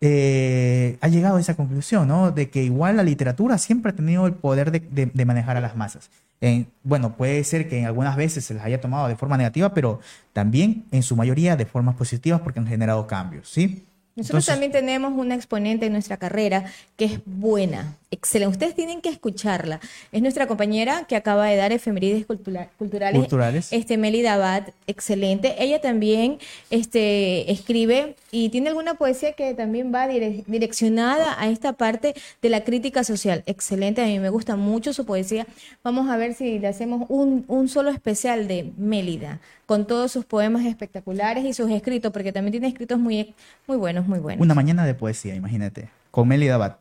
[0.00, 2.30] eh, ha llegado a esa conclusión, ¿no?
[2.30, 5.60] De que igual la literatura siempre ha tenido el poder de, de- de manejar a
[5.60, 6.08] las masas.
[6.40, 9.74] En- bueno, puede ser que en algunas veces se las haya tomado de forma negativa,
[9.74, 10.00] pero
[10.32, 13.84] también en su mayoría de formas positivas porque han generado cambios, ¿sí?
[14.14, 16.64] Nosotros Entonces- también tenemos una exponente en nuestra carrera
[16.96, 18.52] que es buena, excelente.
[18.52, 19.80] Ustedes tienen que escucharla.
[20.12, 23.18] Es nuestra compañera que acaba de dar efemérides cultura- culturales.
[23.20, 23.72] Culturales.
[23.72, 25.54] Este, Melida Abad, excelente.
[25.58, 26.38] Ella también
[26.70, 32.48] este, escribe y tiene alguna poesía que también va dire- direccionada a esta parte de
[32.48, 33.42] la crítica social.
[33.46, 35.46] Excelente, a mí me gusta mucho su poesía.
[35.82, 40.24] Vamos a ver si le hacemos un, un solo especial de Mélida, con todos sus
[40.24, 43.34] poemas espectaculares y sus escritos, porque también tiene escritos muy,
[43.66, 44.42] muy buenos, muy buenos.
[44.42, 46.76] Una mañana de poesía, imagínate, con Meli Abad.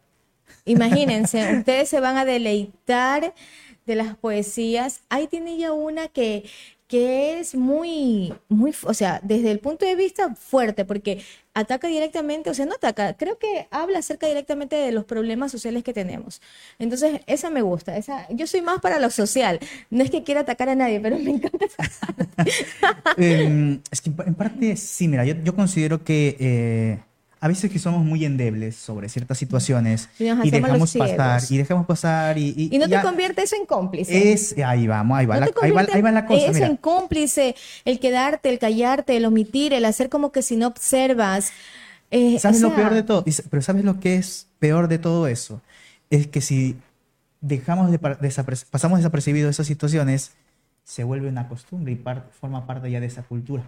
[0.68, 3.34] Imagínense, ustedes se van a deleitar
[3.86, 5.02] de las poesías.
[5.10, 6.44] Ahí tiene ya una que,
[6.88, 11.22] que es muy, muy, o sea, desde el punto de vista fuerte, porque
[11.54, 15.84] ataca directamente, o sea, no ataca, creo que habla acerca directamente de los problemas sociales
[15.84, 16.42] que tenemos.
[16.80, 19.60] Entonces, esa me gusta, esa, yo soy más para lo social.
[19.90, 21.66] No es que quiera atacar a nadie, pero me encanta
[23.18, 27.00] Eh, es que en pa- en parte sí, mira, yo, yo considero que eh,
[27.40, 31.86] a veces que somos muy endebles sobre ciertas situaciones Y y dejamos pasar y dejamos
[31.86, 34.32] pasar y, y- Y no te convierte eso en cómplice.
[34.34, 36.68] es ahí vamos, ahí va, No la, ahí va, ahí va la cosa, eso mira.
[36.68, 41.52] en cómplice, el quedarte, el callarte, el omitir, el hacer como que si no observas.
[42.10, 43.26] Eh, ¿Sabes o lo sea, peor de todo?
[43.50, 45.62] Pero ¿sabes lo que es peor de todo eso?
[46.10, 46.78] Es que si
[47.42, 50.32] dejamos de pasamos desapercibido esas situaciones,
[50.84, 53.64] se vuelve una costumbre y par- forma parte ya de esa cultura.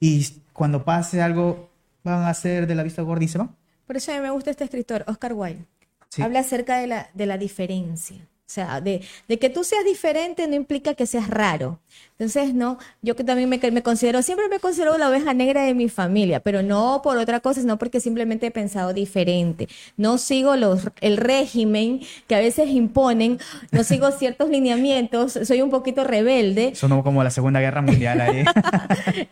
[0.00, 1.70] Y cuando pase algo,
[2.10, 3.56] van a hacer de la vista gorda y se van.
[3.86, 5.64] Por eso a mí me gusta este escritor, Oscar Wilde.
[6.08, 6.22] Sí.
[6.22, 8.16] Habla acerca de la, de la diferencia.
[8.16, 11.80] O sea, de, de que tú seas diferente no implica que seas raro.
[12.18, 15.74] Entonces, no, yo que también me, me considero, siempre me considero la oveja negra de
[15.74, 19.68] mi familia, pero no por otra cosa, sino porque simplemente he pensado diferente.
[19.98, 23.38] No sigo los, el régimen que a veces imponen,
[23.70, 26.74] no sigo ciertos lineamientos, soy un poquito rebelde.
[26.74, 28.44] Sonó como la Segunda Guerra Mundial ahí.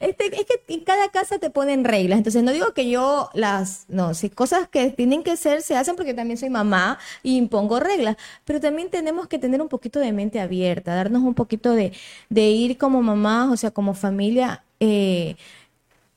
[0.01, 3.85] Este, es que en cada casa te ponen reglas, entonces no digo que yo las,
[3.89, 7.81] no, si cosas que tienen que ser se hacen porque también soy mamá y impongo
[7.81, 11.93] reglas, pero también tenemos que tener un poquito de mente abierta, darnos un poquito de,
[12.29, 15.37] de ir como mamás, o sea, como familia, eh,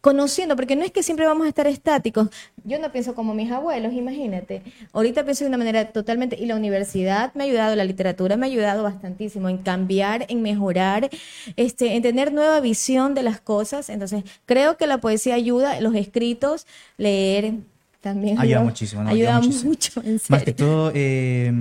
[0.02, 2.30] conociendo, porque no es que siempre vamos a estar estáticos.
[2.64, 4.62] Yo no pienso como mis abuelos, imagínate.
[4.94, 8.46] Ahorita pienso de una manera totalmente, y la universidad me ha ayudado, la literatura me
[8.46, 11.10] ha ayudado bastantísimo en cambiar, en mejorar,
[11.58, 13.90] este, en tener nueva visión de las cosas.
[13.90, 16.68] Entonces, creo que la poesía ayuda, los escritos,
[16.98, 17.54] leer
[18.00, 19.10] también Ayuda muchísimo, ¿no?
[19.10, 21.52] Ayuda, Ayuda mucho, en Más que todo, eh,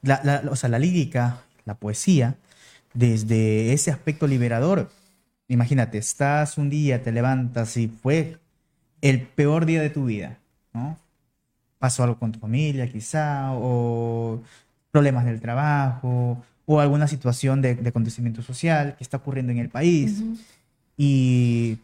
[0.00, 2.36] la, la- o sea, la lírica, la poesía,
[2.94, 4.90] desde ese aspecto liberador.
[5.48, 8.38] Imagínate, estás un día, te levantas y fue
[9.02, 10.38] el peor día de tu vida,
[10.72, 10.96] ¿no?
[11.78, 14.40] Pasó algo con tu familia, quizá, o
[14.90, 19.68] problemas del trabajo, o alguna situación de, de acontecimiento social que está ocurriendo en el
[19.68, 20.22] país.
[20.96, 21.78] Y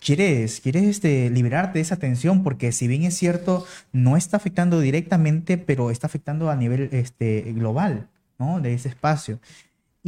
[0.00, 4.80] quieres, quieres este, liberarte de esa tensión porque si bien es cierto, no está afectando
[4.80, 8.60] directamente, pero está afectando a nivel este, global, ¿no?
[8.60, 9.38] De ese espacio.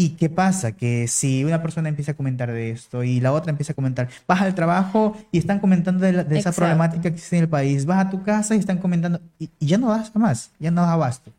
[0.00, 0.70] ¿Y qué pasa?
[0.76, 4.08] Que si una persona empieza a comentar de esto y la otra empieza a comentar,
[4.28, 7.48] vas al trabajo y están comentando de, la- de esa problemática que existe en el
[7.48, 10.70] país, vas a tu casa y están comentando, y, y ya no das más, ya
[10.70, 11.32] no das abasto.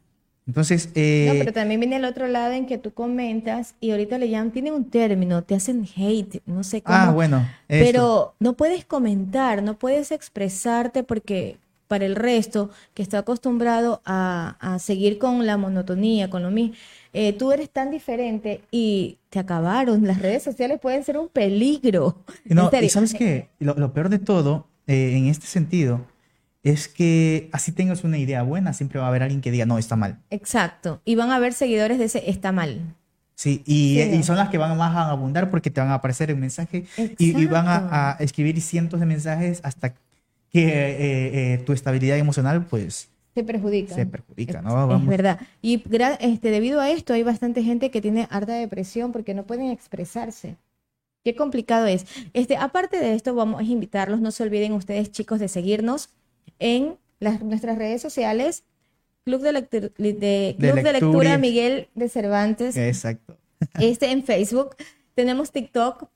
[0.46, 4.18] Entonces, eh, No, pero también viene el otro lado en que tú comentas y ahorita
[4.18, 6.96] le llaman, tiene un término, te hacen hate, no sé cómo.
[6.96, 7.86] ah, bueno, eso.
[7.86, 11.58] Pero no puedes comentar, no puedes expresarte porque
[11.90, 16.76] para el resto que está acostumbrado a, a seguir con la monotonía, con lo mismo,
[17.14, 20.06] eh, tú eres tan diferente y te acabaron.
[20.06, 22.24] Las redes sociales pueden ser un peligro.
[22.46, 26.06] No, y sabes qué, lo, lo peor de todo, eh, en este sentido,
[26.62, 29.80] es que así tengas una idea buena, siempre va a haber alguien que diga, no,
[29.80, 30.20] está mal.
[30.30, 31.02] Exacto.
[31.06, 32.96] Y van a haber seguidores de ese está mal.
[33.34, 34.24] Sí, y, Sí, y no.
[34.24, 36.86] son las que van más a abundar porque te van a aparecer en mensaje
[37.18, 39.96] y, y van a, a escribir cientos de mensajes hasta
[40.52, 43.94] que eh, eh, tu estabilidad emocional, pues, Se perjudica.
[43.96, 44.96] se perjudica, ¿no?
[44.96, 45.40] Es verdad.
[45.62, 45.84] Y
[46.20, 50.56] este, debido a esto hay bastante gente que tiene harta depresión porque no pueden expresarse.
[51.24, 52.06] Qué complicado es.
[52.34, 56.10] Este, aparte de esto, vamos a invitarlos, no se olviden ustedes chicos de seguirnos
[56.60, 58.64] en las, nuestras redes sociales,
[59.26, 61.38] Club de, Lectur- de, De Club de Lectura.
[61.38, 63.38] Miguel de Cervantes, Exacto.
[63.80, 64.76] este en Facebook,
[65.14, 66.08] tenemos TikTok.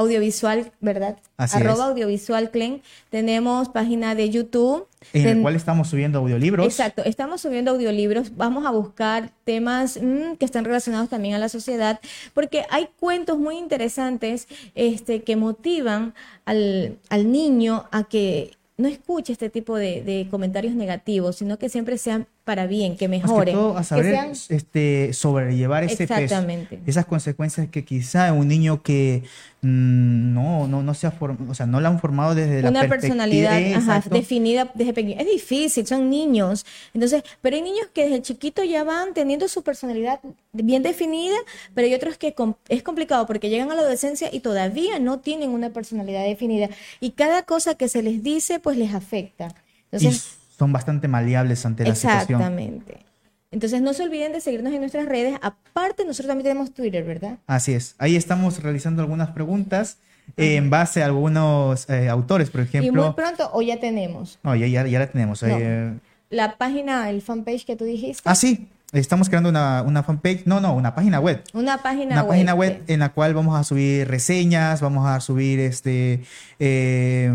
[0.00, 1.18] Audiovisual, ¿verdad?
[1.36, 1.90] Así Arroba es.
[1.90, 2.82] audiovisual Clen.
[3.10, 4.86] Tenemos página de YouTube.
[5.12, 6.66] En el Ten- cual estamos subiendo audiolibros.
[6.66, 11.48] Exacto, estamos subiendo audiolibros, vamos a buscar temas mm, que están relacionados también a la
[11.48, 12.00] sociedad,
[12.34, 19.32] porque hay cuentos muy interesantes este, que motivan al, al niño a que no escuche
[19.32, 23.52] este tipo de, de comentarios negativos, sino que siempre sean para bien, que Más que
[23.52, 26.78] todo a que saber sean- este, sobrellevar ese Exactamente.
[26.78, 29.22] peso, esas consecuencias que quizá un niño que
[29.62, 32.70] mm, no, no, no se ha formado, o sea, no la han formado desde la
[32.70, 35.20] una perspectiva- personalidad eh, ajá, definida desde pequeño.
[35.20, 36.66] Es difícil, son niños.
[36.92, 40.18] Entonces, pero hay niños que desde chiquito ya van teniendo su personalidad
[40.52, 41.36] bien definida,
[41.72, 45.20] pero hay otros que com- es complicado porque llegan a la adolescencia y todavía no
[45.20, 46.68] tienen una personalidad definida.
[46.98, 49.54] Y cada cosa que se les dice, pues les afecta.
[49.92, 52.38] y Entonces, son bastante maleables ante la situación.
[52.38, 52.98] exactamente.
[53.50, 55.38] Entonces, no se olviden de seguirnos en nuestras redes.
[55.40, 57.38] Aparte, nosotros también tenemos Twitter, ¿verdad?
[57.46, 57.94] Así es.
[57.98, 59.96] Ahí estamos realizando algunas preguntas
[60.36, 63.16] eh, en base a algunos eh, autores, por y muy ejemplo.
[63.16, 64.38] pronto, o ya tenemos.
[64.42, 65.42] No, ya, ya, ya la tenemos.
[65.42, 65.48] No.
[65.58, 65.94] eh,
[66.28, 68.22] La página, el fanpage que tú dijiste.
[68.26, 68.68] Ah, sí.
[68.92, 70.42] Estamos creando una, una fanpage.
[70.46, 71.42] No, no, una página web.
[71.54, 72.28] Una página una web.
[72.28, 76.22] página web en la cual vamos a subir reseñas, vamos a subir este
[76.58, 77.32] eh,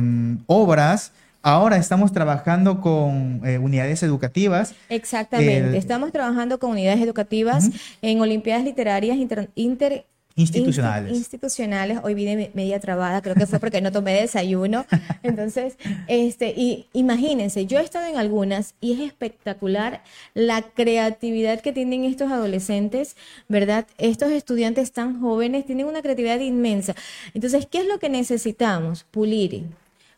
[0.48, 1.12] obras.
[1.48, 4.74] Ahora estamos trabajando con eh, unidades educativas.
[4.90, 5.58] Exactamente.
[5.70, 7.70] El- Estamos trabajando con unidades educativas
[8.02, 10.06] en Olimpiadas Literarias inter, inter-
[10.36, 11.12] Institucionales.
[11.12, 12.00] insti- institucionales.
[12.04, 14.88] Hoy vine me- media trabada, creo que fue porque no tomé desayuno.
[15.22, 15.78] Entonces,
[16.08, 20.02] este, y imagínense, yo he estado en algunas y es espectacular
[20.34, 23.16] la creatividad que tienen estos adolescentes,
[23.48, 23.86] ¿verdad?
[24.00, 26.96] Estos estudiantes tan jóvenes tienen una creatividad inmensa.
[27.36, 29.04] Entonces, ¿qué es lo que necesitamos?
[29.12, 29.66] Pulir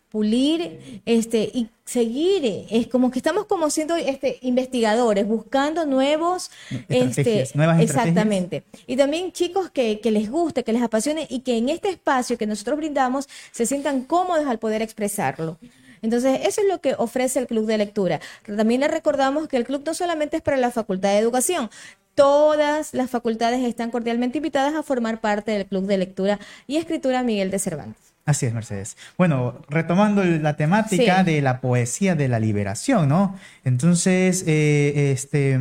[0.09, 7.17] pulir este y seguir es como que estamos como siendo este investigadores buscando nuevos Estrategias,
[7.17, 8.07] este nuevas estrategias.
[8.07, 11.89] exactamente y también chicos que, que les guste que les apasione y que en este
[11.89, 15.57] espacio que nosotros brindamos se sientan cómodos al poder expresarlo
[16.01, 18.19] entonces, eso es lo que ofrece el Club de Lectura.
[18.45, 21.69] También les recordamos que el club no solamente es para la Facultad de Educación,
[22.15, 27.23] todas las facultades están cordialmente invitadas a formar parte del Club de Lectura y Escritura
[27.23, 28.06] Miguel de Cervantes.
[28.27, 28.97] Así es, Mercedes.
[29.17, 31.31] Bueno, retomando la temática Sí.
[31.31, 33.35] de la poesía de la liberación, ¿no?
[33.63, 35.57] Entonces, eh, este,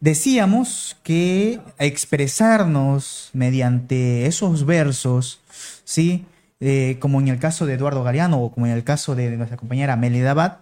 [0.00, 5.40] decíamos que expresarnos mediante esos versos,
[5.84, 6.26] ¿sí?
[6.58, 9.56] Eh, como en el caso de Eduardo Galeano o como en el caso de nuestra
[9.56, 10.56] compañera Melida Abad,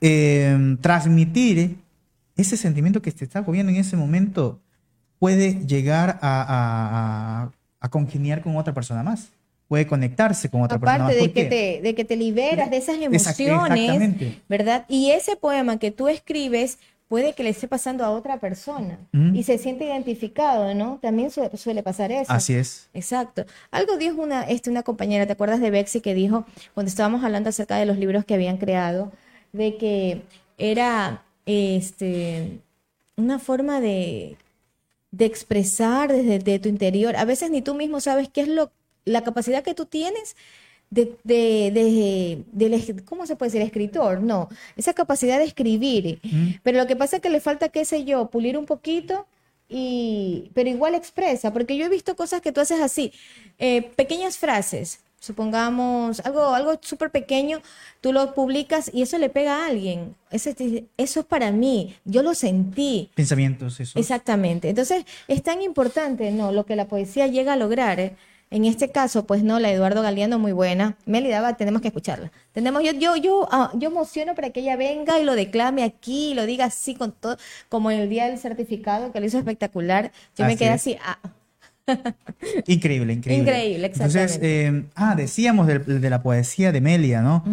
[0.00, 1.78] eh, transmitir
[2.36, 4.60] ese sentimiento que te está cogiendo en ese momento
[5.18, 7.50] puede llegar a, a- a-
[7.86, 9.30] a congeniar con otra persona más.
[9.68, 11.12] Puede conectarse con otra persona más.
[11.12, 14.40] Aparte de ¿Por que, te, de que te liberas de esas emociones, exactamente.
[14.48, 14.84] ¿verdad?
[14.88, 18.98] Y ese poema que tú escribes puede que le esté pasando a otra persona
[19.32, 20.98] y se siente identificado, ¿no?
[21.00, 22.32] También su- suele pasar eso.
[22.32, 22.88] Así es.
[22.94, 23.44] Exacto.
[23.70, 26.44] Algo dijo una, este, una compañera, ¿te acuerdas de Bexy que dijo
[26.74, 29.12] cuando estábamos hablando acerca de los libros que habían creado,
[29.52, 30.22] de que
[30.58, 32.58] era este
[33.16, 34.36] una forma de,
[35.16, 37.16] de expresar desde de tu interior.
[37.16, 38.72] A veces ni tú mismo sabes qué es lo,
[39.04, 40.36] la capacidad que tú tienes
[40.90, 41.70] de, de,
[42.52, 43.62] de- ¿cómo se puede decir?
[43.66, 46.20] Escritor, no, esa capacidad de escribir.
[46.62, 49.26] Pero lo que pasa es que le falta, qué sé yo, pulir un poquito
[49.68, 53.12] y, pero igual expresa, porque yo he visto cosas que tú haces así,
[53.58, 57.60] eh, pequeñas frases, supongamos algo, algo súper pequeño,
[58.00, 60.14] tú lo publicas y eso le pega a alguien.
[60.30, 60.50] Eso
[60.96, 63.10] es para mí, yo lo sentí.
[63.14, 63.98] Pensamientos, eso.
[63.98, 64.68] Exactamente.
[64.68, 66.52] Entonces, es tan importante, ¿no?
[66.52, 67.98] Lo que la poesía llega a lograr.
[67.98, 68.16] ¿eh?
[68.50, 70.96] En este caso, pues no, la Eduardo Galeano muy buena.
[71.04, 72.30] Melida, va, tenemos que escucharla.
[72.52, 76.30] Tenemos, yo, yo, yo, ah, yo emociono para que ella venga y lo declame aquí,
[76.30, 77.36] y lo diga así con todo,
[77.68, 80.12] como el día del certificado, que lo hizo espectacular.
[80.36, 81.18] Yo me quedé así, ah,
[82.66, 83.50] Increíble, increíble.
[83.50, 84.66] Increíble, Entonces, exactamente.
[84.66, 87.44] eh, ah, decíamos de, la poesía de Melia, ¿no?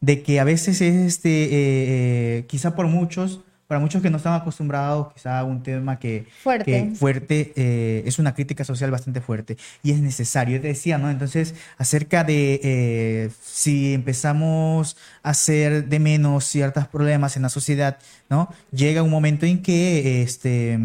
[0.00, 4.16] De que a veces es este, eh, eh, quizá por muchos, para muchos que no
[4.16, 6.64] están acostumbrados, quizá un tema que Fuerte.
[6.64, 10.56] que fuerte eh, es una crítica social bastante fuerte y es necesario.
[10.56, 11.10] Yo te decía, ¿no?
[11.10, 17.98] Entonces, acerca de eh, si empezamos a hacer de menos ciertos problemas en la sociedad,
[18.30, 18.48] ¿no?
[18.72, 20.78] Llega un momento en que este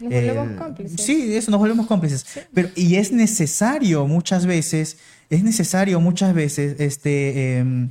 [0.00, 1.00] Nos volvemos el- cómplices.
[1.00, 2.26] Sí, eso, nos volvemos cómplices.
[2.52, 4.98] Pero, y es necesario muchas veces,
[5.30, 7.90] es necesario muchas veces este, em,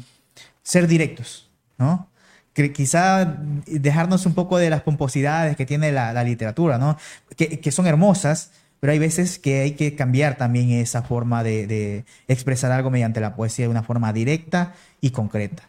[0.64, 2.10] ser directos, ¿no?
[2.54, 6.98] Que quizá dejarnos un poco de las pomposidades que tiene la, la literatura, ¿no?
[7.36, 11.66] Que, que son hermosas, pero hay veces que hay que cambiar también esa forma de,
[11.68, 15.64] de expresar algo mediante la poesía de una forma directa y concreta,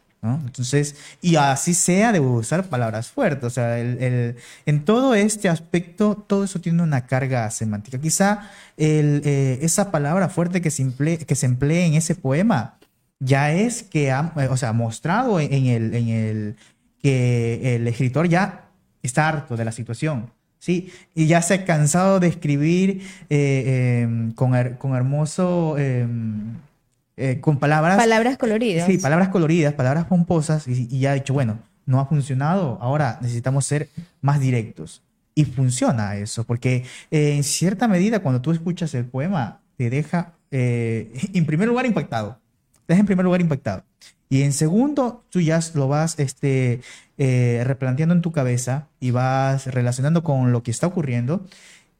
[0.44, 3.44] Entonces, y así sea de usar palabras fuertes.
[3.44, 7.98] O sea, el- el- en todo este aspecto, todo eso tiene una carga semántica.
[8.00, 12.78] Quizá el, eh, esa palabra fuerte que se, emple- que se emplea en ese poema
[13.20, 16.56] ya es que ha, eh, o sea, mostrado en, el, en el
[17.00, 18.68] que el escritor ya
[19.02, 20.30] está harto de la situación.
[20.58, 26.54] Sí, y ya se ha cansado de escribir eh, con, con hermoso, em,
[27.16, 28.86] eh, con palabras Palabras coloridas.
[28.86, 33.18] Sí, palabras coloridas, palabras pomposas, y, y ya ha dicho, bueno, no ha funcionado, ahora
[33.20, 33.88] necesitamos ser
[34.20, 35.02] más directos.
[35.34, 40.32] Y funciona eso, porque eh, en cierta medida cuando tú escuchas el poema, te deja,
[40.50, 42.38] eh, en primer lugar, impactado.
[42.86, 43.82] Te deja en primer lugar impactado.
[44.28, 46.80] Y en segundo, tú ya lo vas este,
[47.18, 51.46] eh, replanteando en tu cabeza y vas relacionando con lo que está ocurriendo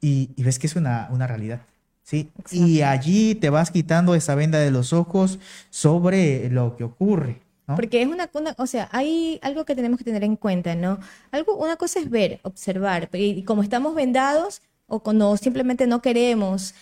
[0.01, 1.61] y, y ves que es una, una realidad.
[2.05, 2.31] ¿Sí?
[2.53, 5.41] Y allí te vas quitando esa venda de los ojos
[5.71, 7.43] sobre lo que ocurre.
[7.67, 7.75] ¿no?
[7.77, 11.01] Porque es una, una- o sea, hay algo que tenemos que tener en cuenta, ¿no?
[11.33, 16.03] Algo, una cosa es ver, observar, pero y como estamos vendados o cuando simplemente no
[16.03, 16.75] queremos,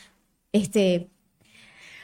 [0.53, 1.09] este,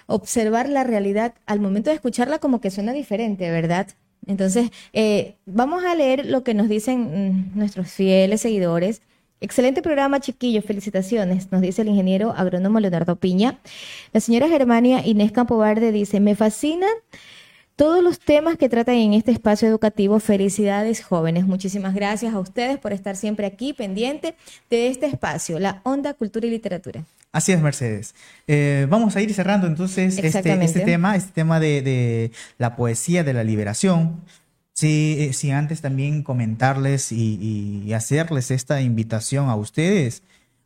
[0.06, 3.88] observar la realidad al momento de escucharla como que suena diferente, ¿verdad?
[4.26, 9.02] Entonces, eh, vamos a leer lo que nos dicen mm, nuestros fieles seguidores.
[9.40, 13.58] Excelente programa, chiquillos, felicitaciones, nos dice el ingeniero agrónomo Leonardo Piña.
[14.12, 16.90] La señora Germania Inés Campovarde dice, me fascinan
[17.76, 20.18] todos los temas que tratan en este espacio educativo.
[20.18, 21.46] Felicidades, jóvenes.
[21.46, 24.34] Muchísimas gracias a ustedes por estar siempre aquí pendiente
[24.70, 27.04] de este espacio, la Onda Cultura y Literatura.
[27.30, 28.16] Así es, Mercedes.
[28.48, 30.42] Eh, vamos a ir cerrando entonces este, este
[30.80, 34.20] tema, este tema de, de la poesía de la liberación.
[34.78, 40.22] Sí, eh, sí, antes también comentarles y- y hacerles esta invitación a ustedes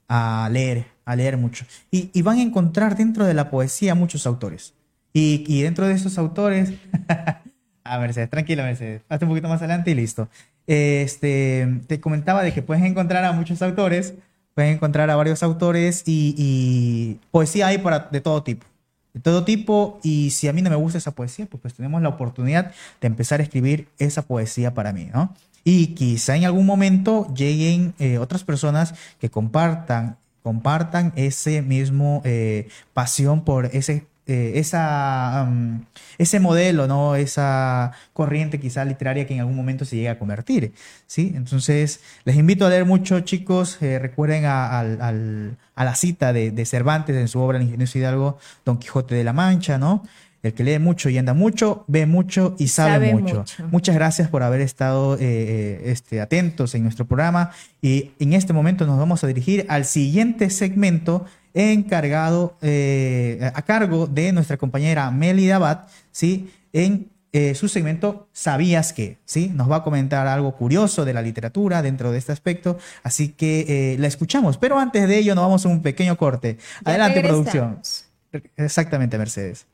[0.07, 1.65] a leer, a leer mucho.
[1.91, 4.75] Y, y van a encontrar dentro de la poesía muchos autores.
[5.15, 6.75] Y, y dentro de esos autores,
[7.85, 10.29] a Mercedes, tranquila Mercedes, hazte un poquito más adelante y listo.
[10.67, 14.13] Este, te comentaba de que puedes encontrar a muchos autores,
[14.55, 18.67] puedes encontrar a varios autores y, y poesía hay para, de todo tipo,
[19.15, 22.01] de todo tipo y si a mí no me gusta esa poesía, pues, pues tenemos
[22.03, 25.35] la oportunidad de empezar a escribir esa poesía para mí, ¿no?
[25.65, 32.69] Y quizá en algún momento lleguen eh, otras personas que compartan, compartan ese mismo eh,
[32.93, 35.81] pasión por ese eh, esa, um,
[36.19, 37.17] ese modelo, ¿no?
[37.17, 40.73] Esa corriente quizá literaria que en algún momento se llegue a convertir,
[41.07, 41.33] ¿sí?
[41.35, 43.79] Entonces, les invito a leer mucho, chicos.
[43.83, 47.65] Eh, recuerden a, al- al- a la cita de, de Cervantes en su obra El
[47.65, 50.05] ingenioso Hidalgo, Don Quijote de la Mancha, ¿no?
[50.45, 53.37] El que lee mucho y anda mucho, ve mucho y sabe, Sabe mucho.
[53.39, 53.69] mucho.
[53.71, 58.53] Muchas gracias por haber estado eh, eh, este, atentos en nuestro programa y en este
[58.53, 65.11] momento nos vamos a dirigir al siguiente segmento encargado eh, a cargo de nuestra compañera
[65.11, 66.53] Melida Abad, ¿sí?
[66.73, 69.19] En eh, su segmento ¿Sabías qué?
[69.25, 69.51] ¿Sí?
[69.55, 73.95] Nos va a comentar algo curioso de la literatura dentro de este aspecto, así que
[73.95, 76.59] eh, la escuchamos, pero antes de ello nos vamos a un pequeño corte.
[76.85, 77.51] Ya Adelante, regresamos.
[77.51, 78.53] producción.
[78.57, 79.67] Exactamente, Mercedes.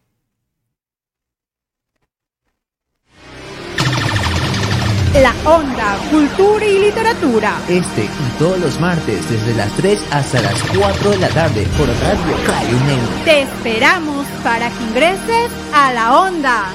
[5.14, 7.58] La Onda Cultura y Literatura.
[7.66, 11.88] Este y todos los martes desde las 3 hasta las 4 de la tarde por
[11.88, 13.00] Radio Cayunen.
[13.24, 16.66] Te esperamos para que ingreses a la Onda.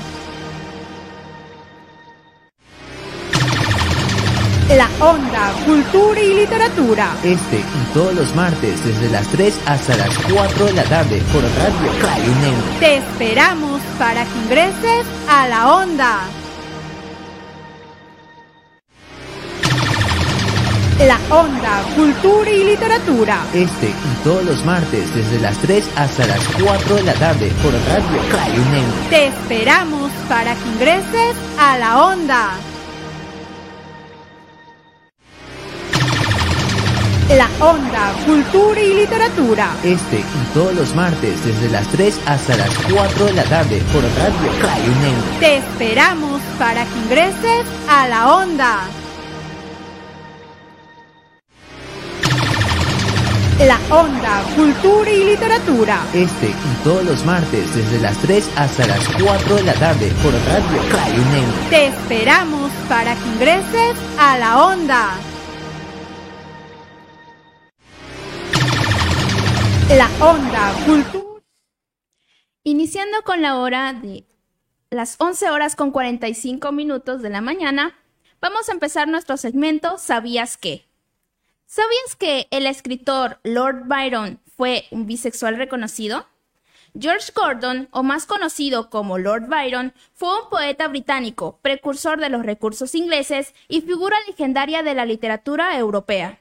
[4.75, 7.15] La Onda Cultura y Literatura.
[7.23, 11.43] Este y todos los martes desde las 3 hasta las 4 de la tarde por
[11.43, 12.55] Radio Cayunen.
[12.79, 16.42] Te esperamos para que ingreses a la Onda.
[20.99, 23.43] La Onda Cultura y Literatura.
[23.53, 27.73] Este y todos los martes desde las 3 hasta las 4 de la tarde por
[27.73, 28.85] Radio Cayunen.
[29.09, 32.51] Te esperamos para que ingreses a la Onda.
[37.35, 39.71] La Onda Cultura y Literatura.
[39.83, 44.03] Este y todos los martes desde las 3 hasta las 4 de la tarde por
[44.03, 45.15] Radio Cayunen.
[45.39, 49.02] Te esperamos para que ingreses a la Onda.
[53.59, 56.03] La Onda Cultura y Literatura.
[56.13, 60.33] Este y todos los martes desde las 3 hasta las 4 de la tarde por
[60.33, 61.69] Radio Cayunen.
[61.69, 65.11] Te esperamos para que ingreses a la Onda.
[69.89, 71.43] La Onda Cultura.
[72.63, 74.25] Iniciando con la hora de
[74.89, 77.95] las 11 horas con 45 minutos de la mañana,
[78.41, 80.92] vamos a empezar nuestro segmento ¿Sabías qué?
[81.75, 86.27] ¿Sabías que el escritor Lord Byron fue un bisexual reconocido?
[86.95, 92.45] George Gordon, o más conocido como Lord Byron, fue un poeta británico, precursor de los
[92.45, 96.37] recursos ingleses y figura legendaria de la literatura europea.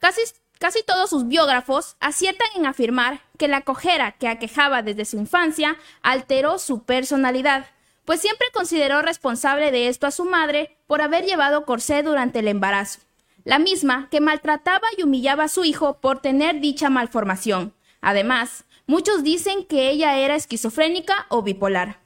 [0.00, 0.20] Casi,
[0.58, 5.78] casi todos sus biógrafos aciertan en afirmar que la cojera que aquejaba desde su infancia
[6.02, 7.64] alteró su personalidad,
[8.04, 12.48] pues siempre consideró responsable de esto a su madre por haber llevado corsé durante el
[12.48, 13.00] embarazo,
[13.44, 17.74] la misma que maltrataba y humillaba a su hijo por tener dicha malformación.
[18.00, 22.00] Además, muchos dicen que ella era esquizofrénica o bipolar.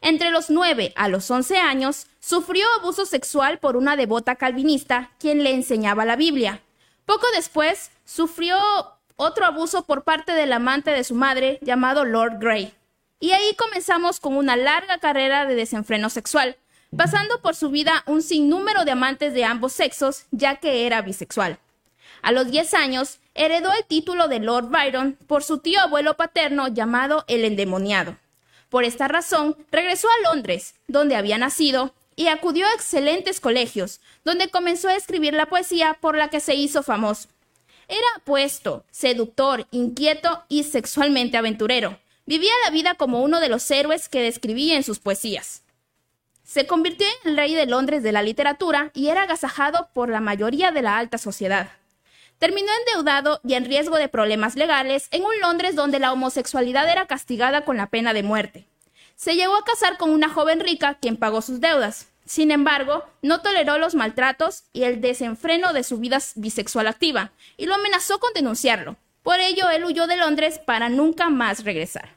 [0.00, 5.44] Entre los 9 a los 11 años, sufrió abuso sexual por una devota calvinista quien
[5.44, 6.60] le enseñaba la Biblia.
[7.06, 8.58] Poco después, sufrió
[9.16, 12.74] otro abuso por parte del amante de su madre llamado Lord Grey.
[13.20, 16.56] Y ahí comenzamos con una larga carrera de desenfreno sexual,
[16.96, 21.58] pasando por su vida un sinnúmero de amantes de ambos sexos, ya que era bisexual.
[22.22, 26.68] A los 10 años, heredó el título de Lord Byron por su tío abuelo paterno
[26.68, 28.16] llamado el endemoniado.
[28.68, 34.50] Por esta razón, regresó a Londres, donde había nacido, y acudió a excelentes colegios, donde
[34.50, 37.28] comenzó a escribir la poesía por la que se hizo famoso.
[37.88, 41.98] Era apuesto, seductor, inquieto y sexualmente aventurero.
[42.26, 45.62] Vivía la vida como uno de los héroes que describía en sus poesías.
[46.52, 50.20] Se convirtió en el rey de Londres de la literatura y era agasajado por la
[50.20, 51.70] mayoría de la alta sociedad.
[52.38, 57.06] Terminó endeudado y en riesgo de problemas legales en un Londres donde la homosexualidad era
[57.06, 58.66] castigada con la pena de muerte.
[59.16, 62.08] Se llegó a casar con una joven rica quien pagó sus deudas.
[62.26, 67.64] Sin embargo, no toleró los maltratos y el desenfreno de su vida bisexual activa y
[67.64, 68.96] lo amenazó con denunciarlo.
[69.22, 72.10] Por ello, él huyó de Londres para nunca más regresar.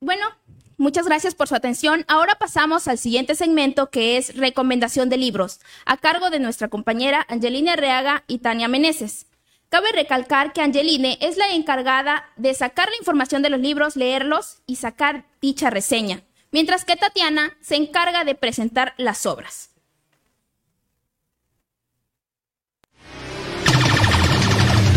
[0.00, 0.28] Bueno,
[0.76, 2.04] muchas gracias por su atención.
[2.08, 7.26] Ahora pasamos al siguiente segmento que es recomendación de libros, a cargo de nuestra compañera
[7.28, 9.26] Angelina Reaga y Tania Meneses.
[9.68, 14.58] Cabe recalcar que Angeline es la encargada de sacar la información de los libros, leerlos
[14.66, 16.22] y sacar dicha reseña,
[16.52, 19.75] mientras que Tatiana se encarga de presentar las obras.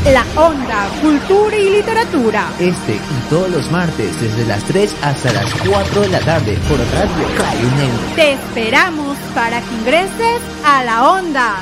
[0.06, 2.50] La Onda, Cultura y Literatura.
[2.58, 6.80] Este y todos los martes desde las 3 hasta las 4 de la tarde por
[6.80, 7.92] Radio Cayunen.
[8.16, 11.58] Te esperamos para que ingreses a la Onda.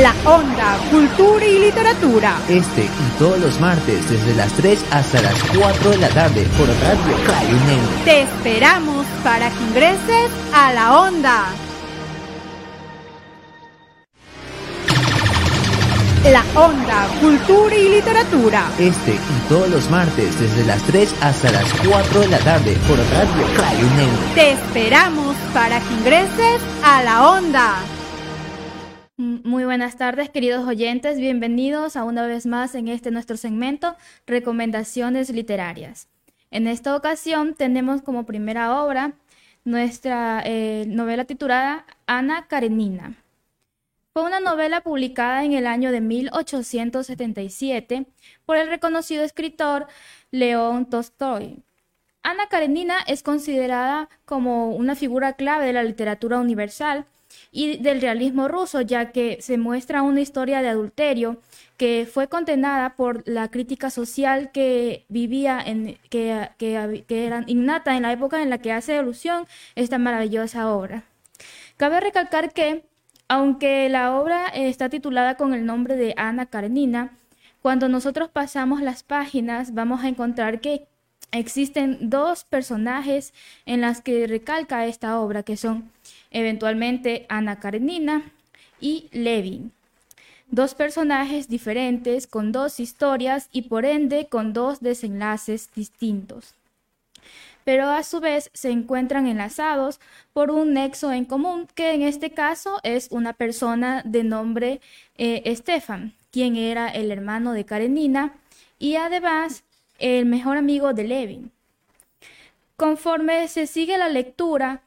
[0.00, 2.36] La Onda, Cultura y Literatura.
[2.48, 6.68] Este y todos los martes desde las 3 hasta las 4 de la tarde por
[6.68, 7.80] Radio Cayunen.
[8.04, 11.67] Te esperamos para que ingreses a la Onda.
[16.24, 18.68] La Onda, Cultura y Literatura.
[18.78, 22.98] Este y todos los martes desde las 3 hasta las 4 de la tarde por
[22.98, 24.10] Radio Cayunen.
[24.34, 27.76] Te esperamos para que ingreses a la Onda.
[29.16, 31.18] Muy buenas tardes, queridos oyentes.
[31.18, 33.94] Bienvenidos a una vez más en este nuestro segmento
[34.26, 36.08] Recomendaciones Literarias.
[36.50, 39.12] En esta ocasión tenemos como primera obra
[39.64, 43.14] nuestra eh, novela titulada Ana Karenina.
[44.18, 48.06] Fue una novela publicada en el año de 1877
[48.44, 49.86] por el reconocido escritor
[50.32, 51.62] León Tolstoy.
[52.24, 57.06] Ana Karenina es considerada como una figura clave de la literatura universal
[57.52, 61.40] y del realismo ruso, ya que se muestra una historia de adulterio
[61.76, 66.50] que fue condenada por la crítica social que vivía en que
[67.08, 69.46] era innata en la época en la que hace alusión
[69.76, 71.04] esta maravillosa obra.
[71.76, 72.82] Cabe recalcar que
[73.28, 77.12] aunque la obra está titulada con el nombre de Ana Karenina,
[77.62, 80.86] cuando nosotros pasamos las páginas vamos a encontrar que
[81.30, 83.34] existen dos personajes
[83.66, 85.90] en las que recalca esta obra, que son
[86.30, 88.32] eventualmente Ana Karenina
[88.80, 89.72] y Levin.
[90.50, 96.57] Dos personajes diferentes con dos historias y por ende con dos desenlaces distintos
[97.68, 100.00] pero a su vez se encuentran enlazados
[100.32, 104.80] por un nexo en común, que en este caso es una persona de nombre
[105.18, 108.32] eh, Estefan, quien era el hermano de Karenina
[108.78, 109.64] y además
[109.98, 111.52] el mejor amigo de Levin.
[112.76, 114.80] Conforme se sigue la lectura,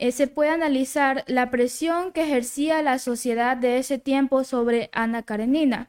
[0.00, 5.22] eh, se puede analizar la presión que ejercía la sociedad de ese tiempo sobre Ana
[5.22, 5.88] Karenina,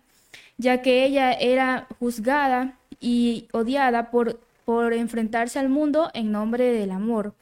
[0.60, 6.92] ya que ella era juzgada y odiada por por enfrentarse al mundo en nombre del
[6.92, 7.34] amor.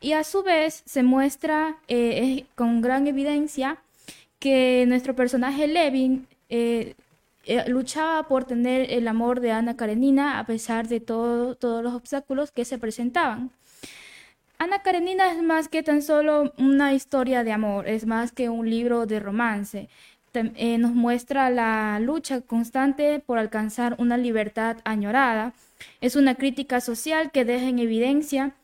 [0.00, 3.78] Y a su vez se muestra eh, con gran evidencia
[4.38, 6.94] que nuestro personaje Levin eh,
[7.44, 12.50] eh, luchaba por tener el amor de Ana Karenina a pesar de todos los obstáculos
[12.50, 13.50] que se presentaban.
[14.58, 18.68] Ana Karenina es más que tan solo una historia de amor, es más que un
[18.68, 19.88] libro de romance.
[20.34, 25.54] nos muestra la lucha constante por alcanzar una libertad añorada.
[26.00, 28.54] Es una crítica social que deja en evidencia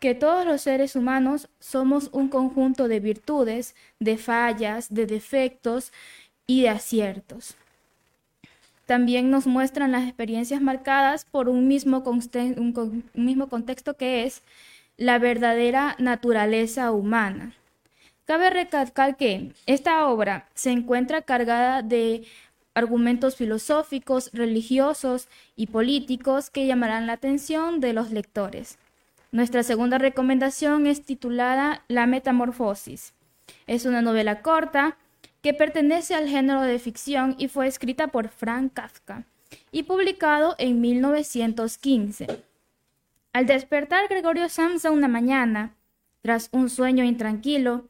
[0.00, 5.92] que todos los seres humanos somos un conjunto de virtudes, de fallas, de defectos
[6.46, 7.54] y de aciertos.
[8.86, 14.42] También nos muestran las experiencias marcadas por un mismo, un mismo contexto que es
[14.96, 17.54] la verdadera naturaleza humana.
[18.24, 22.24] Cabe recalcar que esta obra se encuentra cargada de
[22.74, 28.78] argumentos filosóficos, religiosos y políticos que llamarán la atención de los lectores.
[29.32, 33.14] Nuestra segunda recomendación es titulada La Metamorfosis.
[33.66, 34.96] Es una novela corta
[35.42, 39.24] que pertenece al género de ficción y fue escrita por Frank Kafka
[39.72, 42.26] y publicado en 1915.
[43.32, 45.74] Al despertar Gregorio Samsa una mañana,
[46.22, 47.89] tras un sueño intranquilo,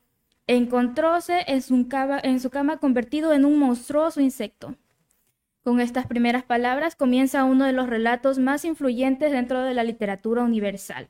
[0.57, 4.75] encontróse en su cama, convertido en un monstruoso insecto.
[5.63, 10.43] Con estas primeras palabras comienza uno de los relatos más influyentes dentro de la literatura
[10.43, 11.09] universal.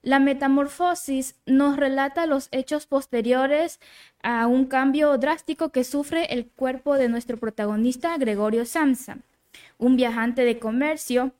[0.00, 3.78] La metamorfosis nos relata los hechos posteriores
[4.22, 9.18] a un cambio drástico que sufre el cuerpo de nuestro protagonista Gregorio Samsa,
[9.76, 11.32] un viajante de comercio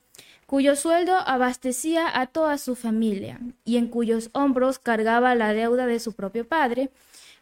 [0.47, 5.99] cuyo sueldo abastecía a toda su familia y en cuyos hombros cargaba la deuda de
[5.99, 6.91] su propio padre,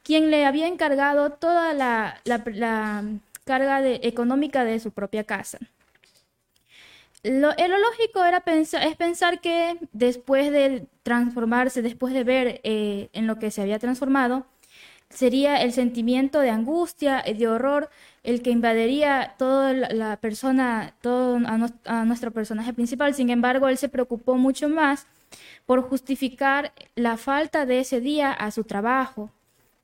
[0.05, 2.21] quien le había encargado toda la,
[3.45, 5.59] carga económica de su propia casa.
[7.25, 13.27] Lo, lógico era pensar, es pensar que después de transformarse, después de ver eh, en
[13.27, 14.47] lo que se había transformado,
[15.09, 17.89] sería el sentimiento de angustia y de horror
[18.25, 21.41] el que invadiría toda la, persona, todo
[21.85, 23.15] a nuestro personaje principal.
[23.15, 25.07] Sin embargo, él se preocupó mucho más
[25.67, 29.31] por justificar la falta de ese día a su trabajo,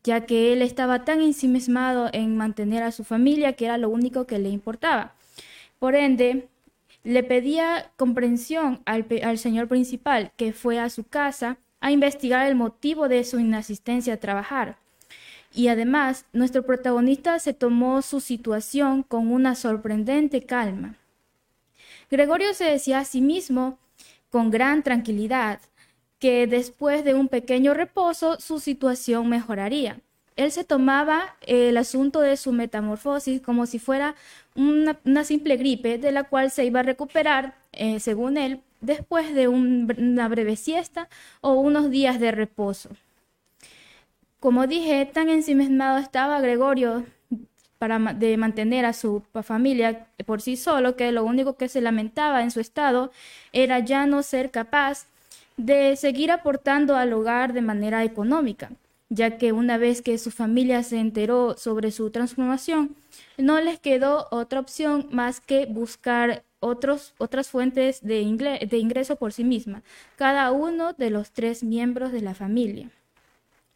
[0.03, 4.27] ya que él estaba tan ensimismado en mantener a su familia que era lo único
[4.27, 5.15] que le importaba.
[5.79, 6.49] Por ende,
[7.05, 12.55] le pedía comprensión al, al señor principal, que fue a su casa a investigar el
[12.55, 14.77] motivo de su inasistencia a trabajar.
[15.53, 20.97] Y además, nuestro protagonista se tomó su situación con una sorprendente calma.
[22.11, 23.79] Gregorio se decía a sí mismo,
[24.31, 25.61] con gran tranquilidad,
[26.21, 29.99] que después de un pequeño reposo su situación mejoraría.
[30.37, 34.15] Él se tomaba el asunto de su metamorfosis como si fuera
[34.55, 39.49] una, simple gripe de la cual se iba a recuperar, eh, según él, después de
[39.49, 41.09] un- una breve siesta
[41.41, 42.91] o unos días de reposo.
[44.39, 47.05] Como dije, tan ensimismado estaba Gregorio
[47.79, 52.43] para de mantener a su familia por sí solo que lo único que se lamentaba
[52.43, 53.11] en su estado
[53.53, 55.07] era ya no ser capaz
[55.65, 58.71] de seguir aportando al hogar de manera económica,
[59.11, 62.97] ya que una vez que su familia se enteró sobre su transformación,
[63.37, 69.45] no les quedó otra opción más que buscar otros, otras fuentes de, ingreso por sí
[69.45, 69.83] misma,
[70.17, 72.91] cada uno de los tres miembros de la familia.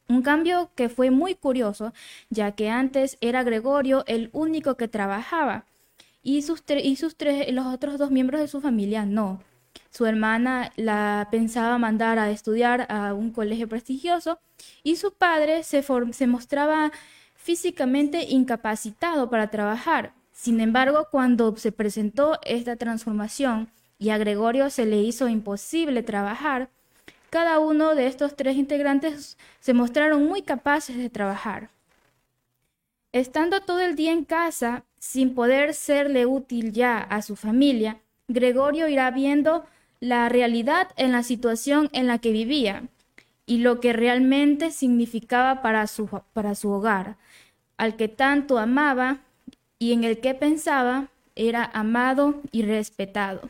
[0.09, 1.93] Un cambio que fue muy curioso,
[2.31, 5.65] ya que antes era Gregorio el único que trabajaba
[6.23, 9.41] y sus, y sus tres, los otros dos miembros de su familia no.
[9.97, 14.41] Su hermana la pensaba mandar a estudiar a un colegio prestigioso
[14.83, 16.91] y su padre se, se mostraba
[17.37, 20.13] físicamente incapacitado para trabajar.
[20.33, 23.71] Sin embargo, cuando se presentó esta transformación
[24.01, 26.71] y a Gregorio se le hizo imposible trabajar,
[27.31, 31.71] cada uno de estos tres integrantes se mostraron muy capaces de trabajar.
[33.13, 38.89] Estando todo el día en casa, sin poder serle útil ya a su familia, Gregorio
[38.89, 39.67] irá viendo
[40.05, 42.85] la realidad en la situación en la que vivía
[43.47, 47.17] y lo que realmente significaba para su, para su hogar,
[47.79, 49.21] al que tanto amaba
[49.79, 53.49] y en el que pensaba era amado y respetado.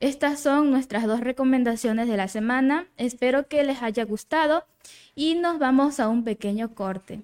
[0.00, 2.86] Estas son nuestras dos recomendaciones de la semana.
[2.96, 4.64] Espero que les haya gustado
[5.14, 7.20] y nos vamos a un pequeño corte.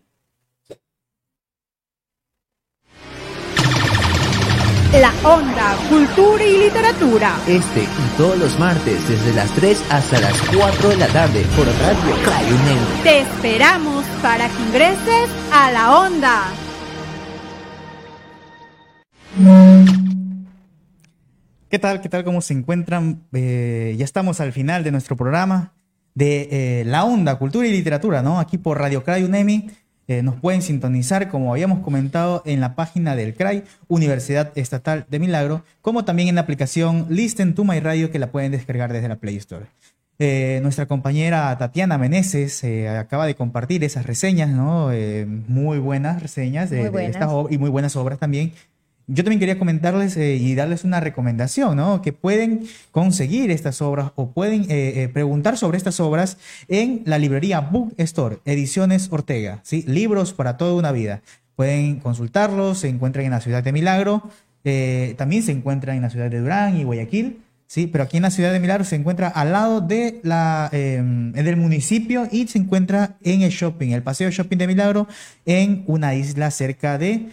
[4.93, 7.37] La Onda, Cultura y Literatura.
[7.47, 11.65] Este y todos los martes desde las 3 hasta las 4 de la tarde por
[11.65, 12.79] Radio Cayunen.
[13.05, 16.43] Te esperamos para que ingreses a la Onda.
[21.69, 22.01] ¿Qué tal?
[22.01, 22.25] ¿Qué tal?
[22.25, 23.23] ¿Cómo se encuentran?
[23.33, 25.73] Eh, ya estamos al final de nuestro programa
[26.15, 28.41] de eh, La Onda, Cultura y Literatura, ¿no?
[28.41, 29.71] Aquí por Radio CRAI UNEMI.
[30.11, 35.21] Eh, nos pueden sintonizar, como habíamos comentado, en la página del CRAI, Universidad Estatal de
[35.21, 39.07] Milagro, como también en la aplicación Listen to My Radio, que la pueden descargar desde
[39.07, 39.67] la Play Store.
[40.19, 44.93] Eh, nuestra compañera Tatiana Meneses eh, acaba de compartir esas reseñas, ¿no?
[44.93, 47.11] Eh, muy buenas reseñas de, Muy de buenas.
[47.13, 48.53] estas y muy buenas obras también.
[49.13, 52.01] Yo también quería comentarles eh, y darles una recomendación, ¿no?
[52.01, 56.39] Que pueden conseguir estas obras o pueden eh, eh, preguntar sobre estas obras
[56.69, 59.83] en la librería Book Store, Ediciones Ortega, ¿sí?
[59.89, 61.23] Libros para toda una vida.
[61.57, 64.31] Pueden consultarlos, se encuentran en la ciudad de Milagro,
[65.17, 67.89] también se encuentran en la ciudad de Durán y Guayaquil, ¿sí?
[67.89, 71.57] Pero aquí en la ciudad de Milagro se encuentra al lado de la, eh, del
[71.57, 75.09] municipio y se encuentra en el shopping, el paseo shopping de Milagro,
[75.47, 77.27] en una isla cerca de...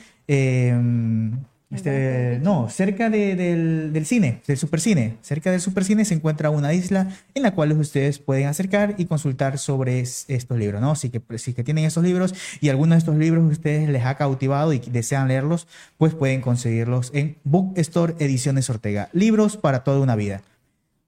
[1.69, 5.17] este, no, cerca de- del, del cine, del supercine.
[5.21, 9.57] Cerca del supercine se encuentra una isla en la cual ustedes pueden acercar y consultar
[9.57, 10.95] sobre es- estos libros, ¿no?
[10.95, 14.15] Si que, si que tienen esos libros y algunos de estos libros ustedes les ha
[14.15, 19.09] cautivado y desean leerlos, pues pueden conseguirlos en Book Store Ediciones Ortega.
[19.13, 20.41] Libros para toda una vida.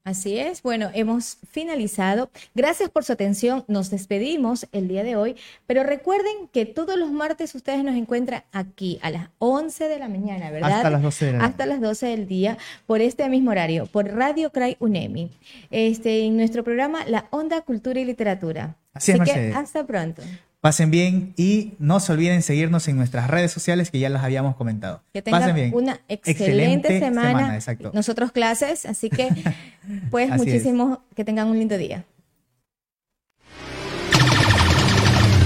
[0.05, 2.31] Así es, bueno, hemos finalizado.
[2.55, 3.65] Gracias por su atención.
[3.67, 5.35] Nos despedimos el día de hoy,
[5.67, 10.07] pero recuerden que todos los martes ustedes nos encuentran aquí a las 11 de la
[10.07, 10.77] mañana, ¿verdad?
[10.77, 14.07] Hasta las 12 de la Hasta las 12 del día, por este mismo horario, por
[14.07, 15.31] Radio Cray UNEMI.
[15.69, 18.77] Este, en nuestro programa La Onda Cultura y Literatura.
[18.93, 19.55] Así es, que Mercedes.
[19.55, 20.23] hasta pronto.
[20.61, 24.57] Pasen bien y no se olviden seguirnos en nuestras redes sociales que ya las habíamos
[24.57, 25.01] comentado.
[25.13, 25.71] Que tengan Pasen bien.
[25.73, 27.55] una excelente, semana.
[27.55, 27.91] exacto.
[27.93, 29.29] Nosotros clases, así que
[30.11, 30.45] pues Así es.
[30.47, 32.03] muchísimo que tengan un lindo día.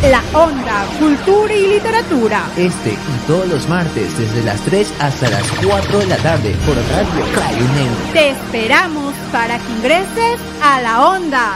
[0.10, 2.44] La Onda, Cultura y Literatura.
[2.58, 6.76] Este y todos los martes desde las 3 hasta las 4 de la tarde por
[6.76, 8.14] Radio Cray UNEM.
[8.14, 11.54] Te esperamos para que ingreses a la Onda.